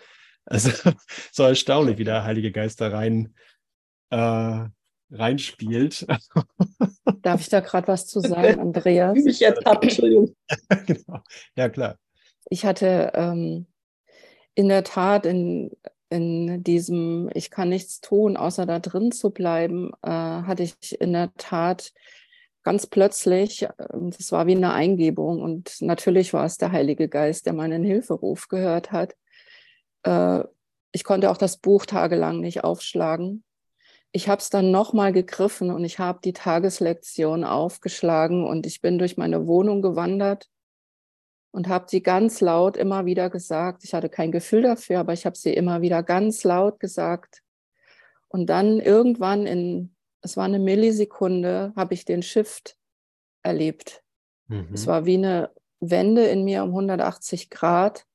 [0.46, 0.70] Also
[1.32, 3.34] so erstaunlich, wie der Heilige Geist da rein,
[4.12, 4.66] äh,
[5.14, 6.06] reinspielt.
[7.22, 9.18] Darf ich da gerade was zu sagen, Andreas?
[9.26, 10.36] Ich ertappt, Entschuldigung.
[10.86, 11.20] genau.
[11.56, 11.98] Ja, klar.
[12.50, 13.68] Ich hatte ähm,
[14.56, 15.72] in der Tat in,
[16.10, 21.14] in diesem Ich kann nichts tun, außer da drin zu bleiben, äh, hatte ich in
[21.14, 21.94] der Tat
[22.64, 27.46] ganz plötzlich, ähm, das war wie eine Eingebung und natürlich war es der Heilige Geist,
[27.46, 29.16] der meinen Hilferuf gehört hat.
[30.04, 30.44] Äh,
[30.92, 33.44] ich konnte auch das Buch tagelang nicht aufschlagen.
[34.16, 39.00] Ich habe es dann nochmal gegriffen und ich habe die Tageslektion aufgeschlagen und ich bin
[39.00, 40.50] durch meine Wohnung gewandert
[41.52, 43.84] und habe sie ganz laut immer wieder gesagt.
[43.84, 47.42] Ich hatte kein Gefühl dafür, aber ich habe sie immer wieder ganz laut gesagt.
[48.28, 52.78] Und dann irgendwann in, es war eine Millisekunde, habe ich den Shift
[53.44, 54.04] erlebt.
[54.48, 54.70] Mhm.
[54.74, 58.06] Es war wie eine Wende in mir um 180 Grad.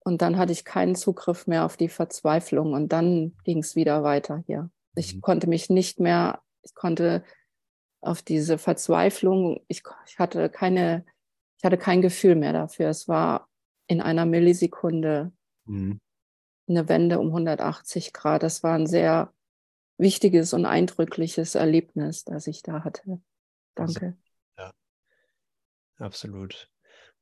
[0.00, 2.72] Und dann hatte ich keinen Zugriff mehr auf die Verzweiflung.
[2.72, 4.70] Und dann ging es wieder weiter hier.
[4.98, 5.20] Ich mhm.
[5.20, 7.24] konnte mich nicht mehr, ich konnte
[8.00, 11.04] auf diese Verzweiflung, ich, ich hatte keine
[11.58, 12.88] ich hatte kein Gefühl mehr dafür.
[12.88, 13.48] Es war
[13.88, 15.32] in einer Millisekunde
[15.64, 16.00] mhm.
[16.68, 18.42] eine Wende um 180 Grad.
[18.42, 19.32] Das war ein sehr
[19.98, 23.20] wichtiges und eindrückliches Erlebnis, das ich da hatte.
[23.74, 24.16] Danke.
[24.56, 24.72] Ja,
[25.98, 26.70] absolut.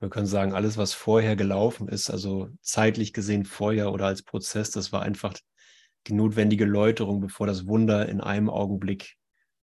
[0.01, 4.70] Wir können sagen, alles, was vorher gelaufen ist, also zeitlich gesehen vorher oder als Prozess,
[4.70, 5.33] das war einfach
[6.09, 9.16] die notwendige Läuterung, bevor das Wunder in einem Augenblick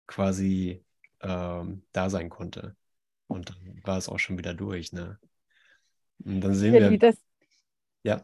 [0.08, 0.84] quasi
[1.22, 2.76] ähm, da sein konnte.
[3.28, 4.92] Und dann war es auch schon wieder durch.
[4.92, 5.20] Ne?
[6.26, 7.00] Und dann sehen Ja, wir.
[7.00, 7.16] das,
[8.04, 8.24] Ja,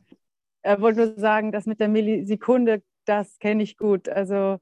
[0.61, 4.09] er wollte nur sagen, das mit der Millisekunde, das kenne ich gut.
[4.09, 4.59] Also,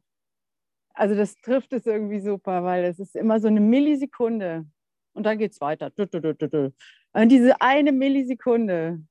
[0.93, 4.65] also das trifft es irgendwie super, weil es ist immer so eine Millisekunde
[5.13, 5.91] und dann geht es weiter.
[7.13, 9.01] Und diese eine Millisekunde,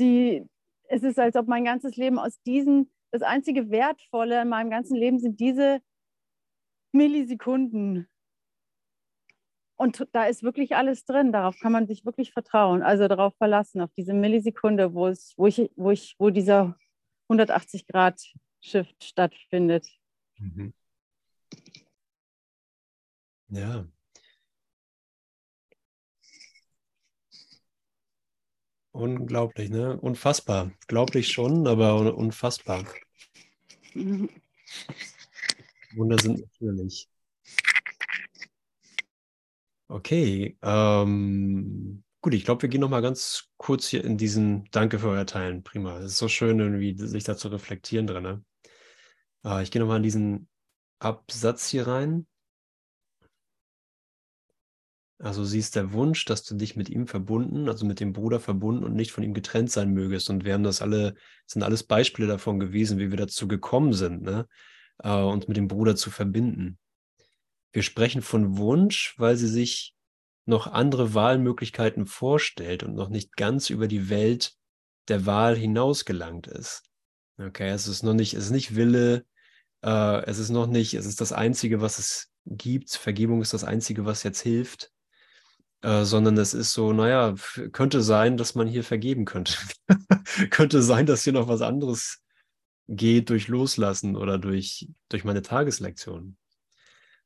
[0.00, 0.44] die,
[0.88, 4.96] es ist, als ob mein ganzes Leben aus diesen, das einzige Wertvolle in meinem ganzen
[4.96, 5.80] Leben sind diese
[6.90, 8.08] Millisekunden.
[9.76, 13.80] Und da ist wirklich alles drin, darauf kann man sich wirklich vertrauen, also darauf verlassen,
[13.80, 16.76] auf diese Millisekunde, wo, es, wo, ich, wo, ich, wo dieser
[17.30, 19.86] 180-Grad-Shift stattfindet.
[20.38, 20.74] Mhm.
[23.48, 23.86] Ja.
[28.90, 30.00] Unglaublich, ne?
[30.00, 30.72] Unfassbar.
[30.88, 32.84] Glaublich schon, aber un- unfassbar.
[35.94, 37.08] Wunder sind natürlich.
[39.88, 44.98] Okay, ähm, gut, ich glaube, wir gehen noch mal ganz kurz hier in diesen Danke
[44.98, 45.62] für euer Teilen.
[45.62, 45.98] Prima.
[45.98, 48.22] Es ist so schön, irgendwie sich da zu reflektieren drin.
[48.22, 48.44] Ne?
[49.44, 50.48] Äh, ich gehe noch mal in diesen
[50.98, 52.26] Absatz hier rein.
[55.24, 58.84] Also siehst der Wunsch, dass du dich mit ihm verbunden, also mit dem Bruder verbunden
[58.84, 60.28] und nicht von ihm getrennt sein mögest.
[60.28, 61.14] Und wir haben das alle,
[61.46, 64.46] sind alles Beispiele davon gewesen, wie wir dazu gekommen sind, ne?
[64.98, 66.78] Äh, uns mit dem Bruder zu verbinden.
[67.72, 69.94] Wir sprechen von Wunsch, weil sie sich
[70.44, 74.52] noch andere Wahlmöglichkeiten vorstellt und noch nicht ganz über die Welt
[75.08, 76.82] der Wahl hinausgelangt ist.
[77.38, 79.24] Okay, es ist noch nicht, es ist nicht Wille,
[79.82, 82.90] äh, es ist noch nicht, es ist das Einzige, was es gibt.
[82.90, 84.90] Vergebung ist das Einzige, was jetzt hilft.
[85.84, 87.34] Äh, sondern es ist so, naja,
[87.72, 89.52] könnte sein, dass man hier vergeben könnte.
[90.50, 92.22] könnte sein, dass hier noch was anderes
[92.88, 96.38] geht durch Loslassen oder durch, durch meine Tageslektion.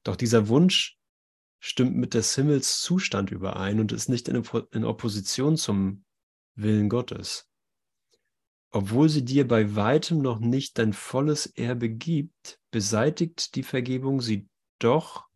[0.02, 0.98] Doch dieser Wunsch
[1.60, 4.42] stimmt mit des Himmels Zustand überein und ist nicht in,
[4.72, 6.04] in Opposition zum
[6.56, 7.48] Willen Gottes.
[8.72, 14.48] Obwohl sie dir bei weitem noch nicht dein volles Erbe gibt, beseitigt die Vergebung sie
[14.80, 15.27] doch,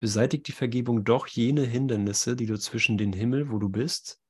[0.00, 4.20] beseitigt die Vergebung doch jene Hindernisse, die du zwischen den Himmel, wo du bist,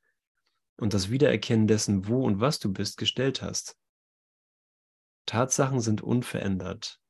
[0.76, 3.76] und das Wiedererkennen dessen, wo und was du bist, gestellt hast.
[5.26, 7.00] Tatsachen sind unverändert,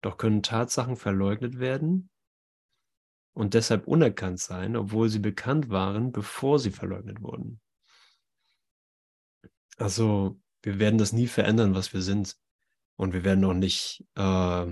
[0.00, 2.08] doch können Tatsachen verleugnet werden
[3.34, 7.60] und deshalb unerkannt sein, obwohl sie bekannt waren, bevor sie verleugnet wurden.
[9.76, 12.36] Also wir werden das nie verändern, was wir sind.
[12.96, 14.66] Und wir werden auch nicht, äh,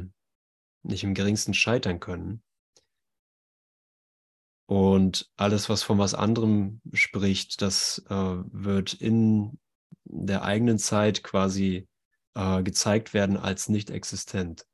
[0.84, 2.42] nicht im geringsten scheitern können.
[4.66, 9.58] Und alles, was von was anderem spricht, das äh, wird in
[10.04, 11.88] der eigenen Zeit quasi
[12.34, 14.66] äh, gezeigt werden als nicht existent.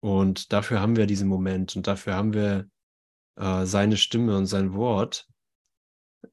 [0.00, 2.68] Und dafür haben wir diesen Moment und dafür haben wir
[3.36, 5.28] äh, seine Stimme und sein Wort,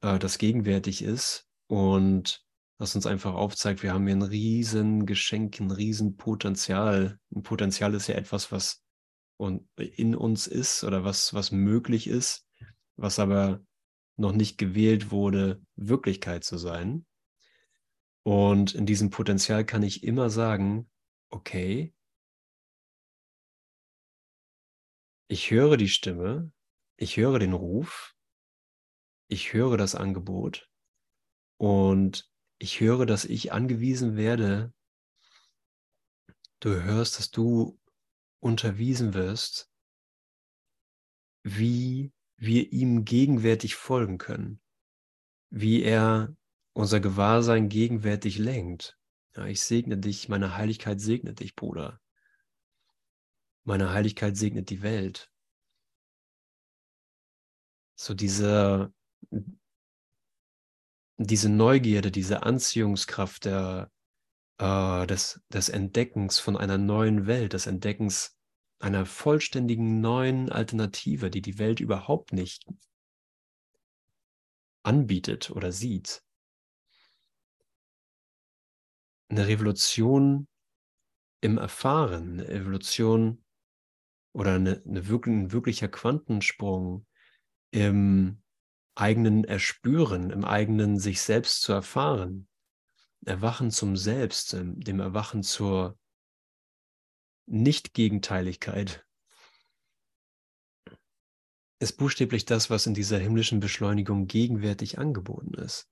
[0.00, 2.44] äh, das gegenwärtig ist und
[2.78, 7.18] das uns einfach aufzeigt, wir haben hier ein riesen Geschenk, ein riesen Potenzial.
[7.34, 8.82] Ein Potenzial ist ja etwas, was
[9.40, 12.46] und in uns ist oder was, was möglich ist,
[12.96, 13.64] was aber
[14.16, 17.06] noch nicht gewählt wurde, Wirklichkeit zu sein.
[18.22, 20.90] Und in diesem Potenzial kann ich immer sagen,
[21.30, 21.94] okay,
[25.26, 26.52] ich höre die Stimme,
[26.98, 28.14] ich höre den Ruf,
[29.28, 30.68] ich höre das Angebot
[31.56, 34.74] und ich höre, dass ich angewiesen werde.
[36.60, 37.79] Du hörst, dass du
[38.40, 39.70] unterwiesen wirst,
[41.42, 44.60] wie wir ihm gegenwärtig folgen können,
[45.50, 46.34] wie er
[46.72, 48.98] unser Gewahrsein gegenwärtig lenkt.
[49.36, 52.00] Ja, ich segne dich, meine Heiligkeit segnet dich, Bruder.
[53.64, 55.30] Meine Heiligkeit segnet die Welt.
[57.94, 58.92] So diese,
[61.18, 63.90] diese Neugierde, diese Anziehungskraft der,
[64.60, 68.36] äh, des, des Entdeckens von einer neuen Welt, des Entdeckens
[68.78, 72.66] einer vollständigen neuen Alternative, die die Welt überhaupt nicht
[74.82, 76.22] anbietet oder sieht.
[79.28, 80.46] Eine Revolution
[81.40, 83.44] im Erfahren, eine Evolution
[84.32, 87.06] oder eine, eine wirklich, ein wirklicher Quantensprung
[87.70, 88.42] im
[88.94, 92.49] eigenen Erspüren, im eigenen sich selbst zu erfahren.
[93.24, 95.98] Erwachen zum Selbst, dem Erwachen zur
[97.46, 99.04] Nicht-Gegenteiligkeit.
[101.80, 105.88] ist buchstäblich das, was in dieser himmlischen Beschleunigung gegenwärtig angeboten ist.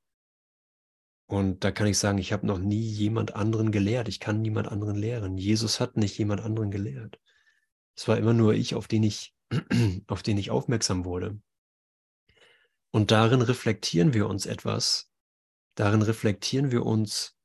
[1.26, 4.08] Und da kann ich sagen, ich habe noch nie jemand anderen gelehrt.
[4.08, 5.36] Ich kann niemand anderen lehren.
[5.36, 7.18] Jesus hat nicht jemand anderen gelehrt.
[7.96, 9.34] Es war immer nur ich, auf den ich,
[10.06, 11.40] auf den ich aufmerksam wurde.
[12.90, 15.10] Und darin reflektieren wir uns etwas.
[15.78, 17.36] Darin reflektieren wir uns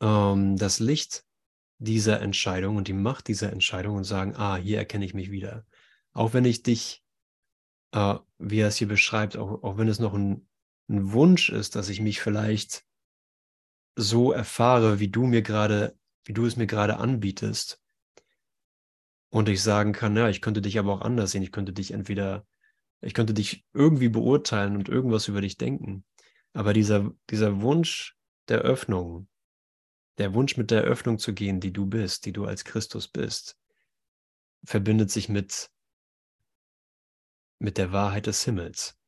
[0.00, 1.26] ähm, das Licht
[1.76, 5.66] dieser Entscheidung und die Macht dieser Entscheidung und sagen, ah, hier erkenne ich mich wieder.
[6.14, 7.04] Auch wenn ich dich,
[7.92, 10.48] äh, wie er es hier beschreibt, auch, auch wenn es noch ein,
[10.88, 12.86] ein Wunsch ist, dass ich mich vielleicht
[13.96, 15.94] so erfahre, wie du mir gerade,
[16.24, 17.82] wie du es mir gerade anbietest.
[19.28, 21.42] Und ich sagen kann, ja, ich könnte dich aber auch anders sehen.
[21.42, 22.46] Ich könnte dich entweder,
[23.02, 26.06] ich könnte dich irgendwie beurteilen und irgendwas über dich denken.
[26.58, 28.16] Aber dieser, dieser Wunsch
[28.48, 29.28] der Öffnung,
[30.18, 33.56] der Wunsch mit der Öffnung zu gehen, die du bist, die du als Christus bist,
[34.64, 35.70] verbindet sich mit,
[37.60, 38.98] mit der Wahrheit des Himmels.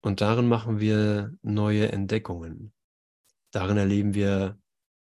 [0.00, 2.72] Und darin machen wir neue Entdeckungen.
[3.52, 4.58] Darin erleben wir,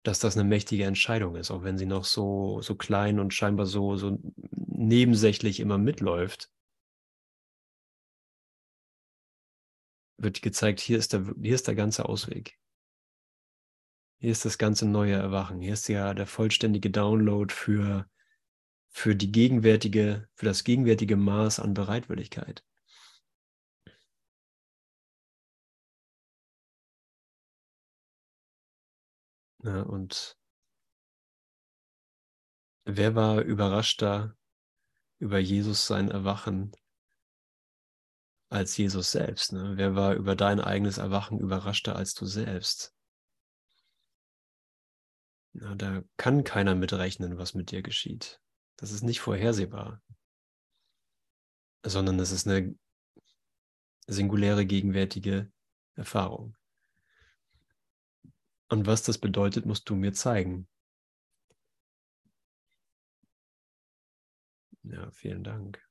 [0.02, 3.64] dass das eine mächtige Entscheidung ist, auch wenn sie noch so, so klein und scheinbar
[3.64, 6.50] so, so nebensächlich immer mitläuft.
[10.18, 12.58] Wird gezeigt, hier ist, der, hier ist der ganze Ausweg.
[14.20, 15.60] Hier ist das ganze neue Erwachen.
[15.60, 18.10] Hier ist ja der vollständige Download für,
[18.90, 22.64] für die gegenwärtige, für das gegenwärtige Maß an Bereitwilligkeit.
[29.62, 30.36] Ja, und
[32.84, 34.36] wer war überraschter
[35.18, 36.72] über Jesus sein Erwachen
[38.48, 39.52] als Jesus selbst?
[39.52, 39.72] Ne?
[39.76, 42.94] Wer war über dein eigenes Erwachen überraschter als du selbst?
[45.54, 48.40] Ja, da kann keiner mitrechnen, was mit dir geschieht.
[48.76, 50.02] Das ist nicht vorhersehbar,
[51.84, 52.76] sondern es ist eine
[54.06, 55.50] singuläre gegenwärtige
[55.94, 56.56] Erfahrung.
[58.68, 60.68] Und was das bedeutet, musst du mir zeigen.
[64.82, 65.87] Ja, vielen Dank.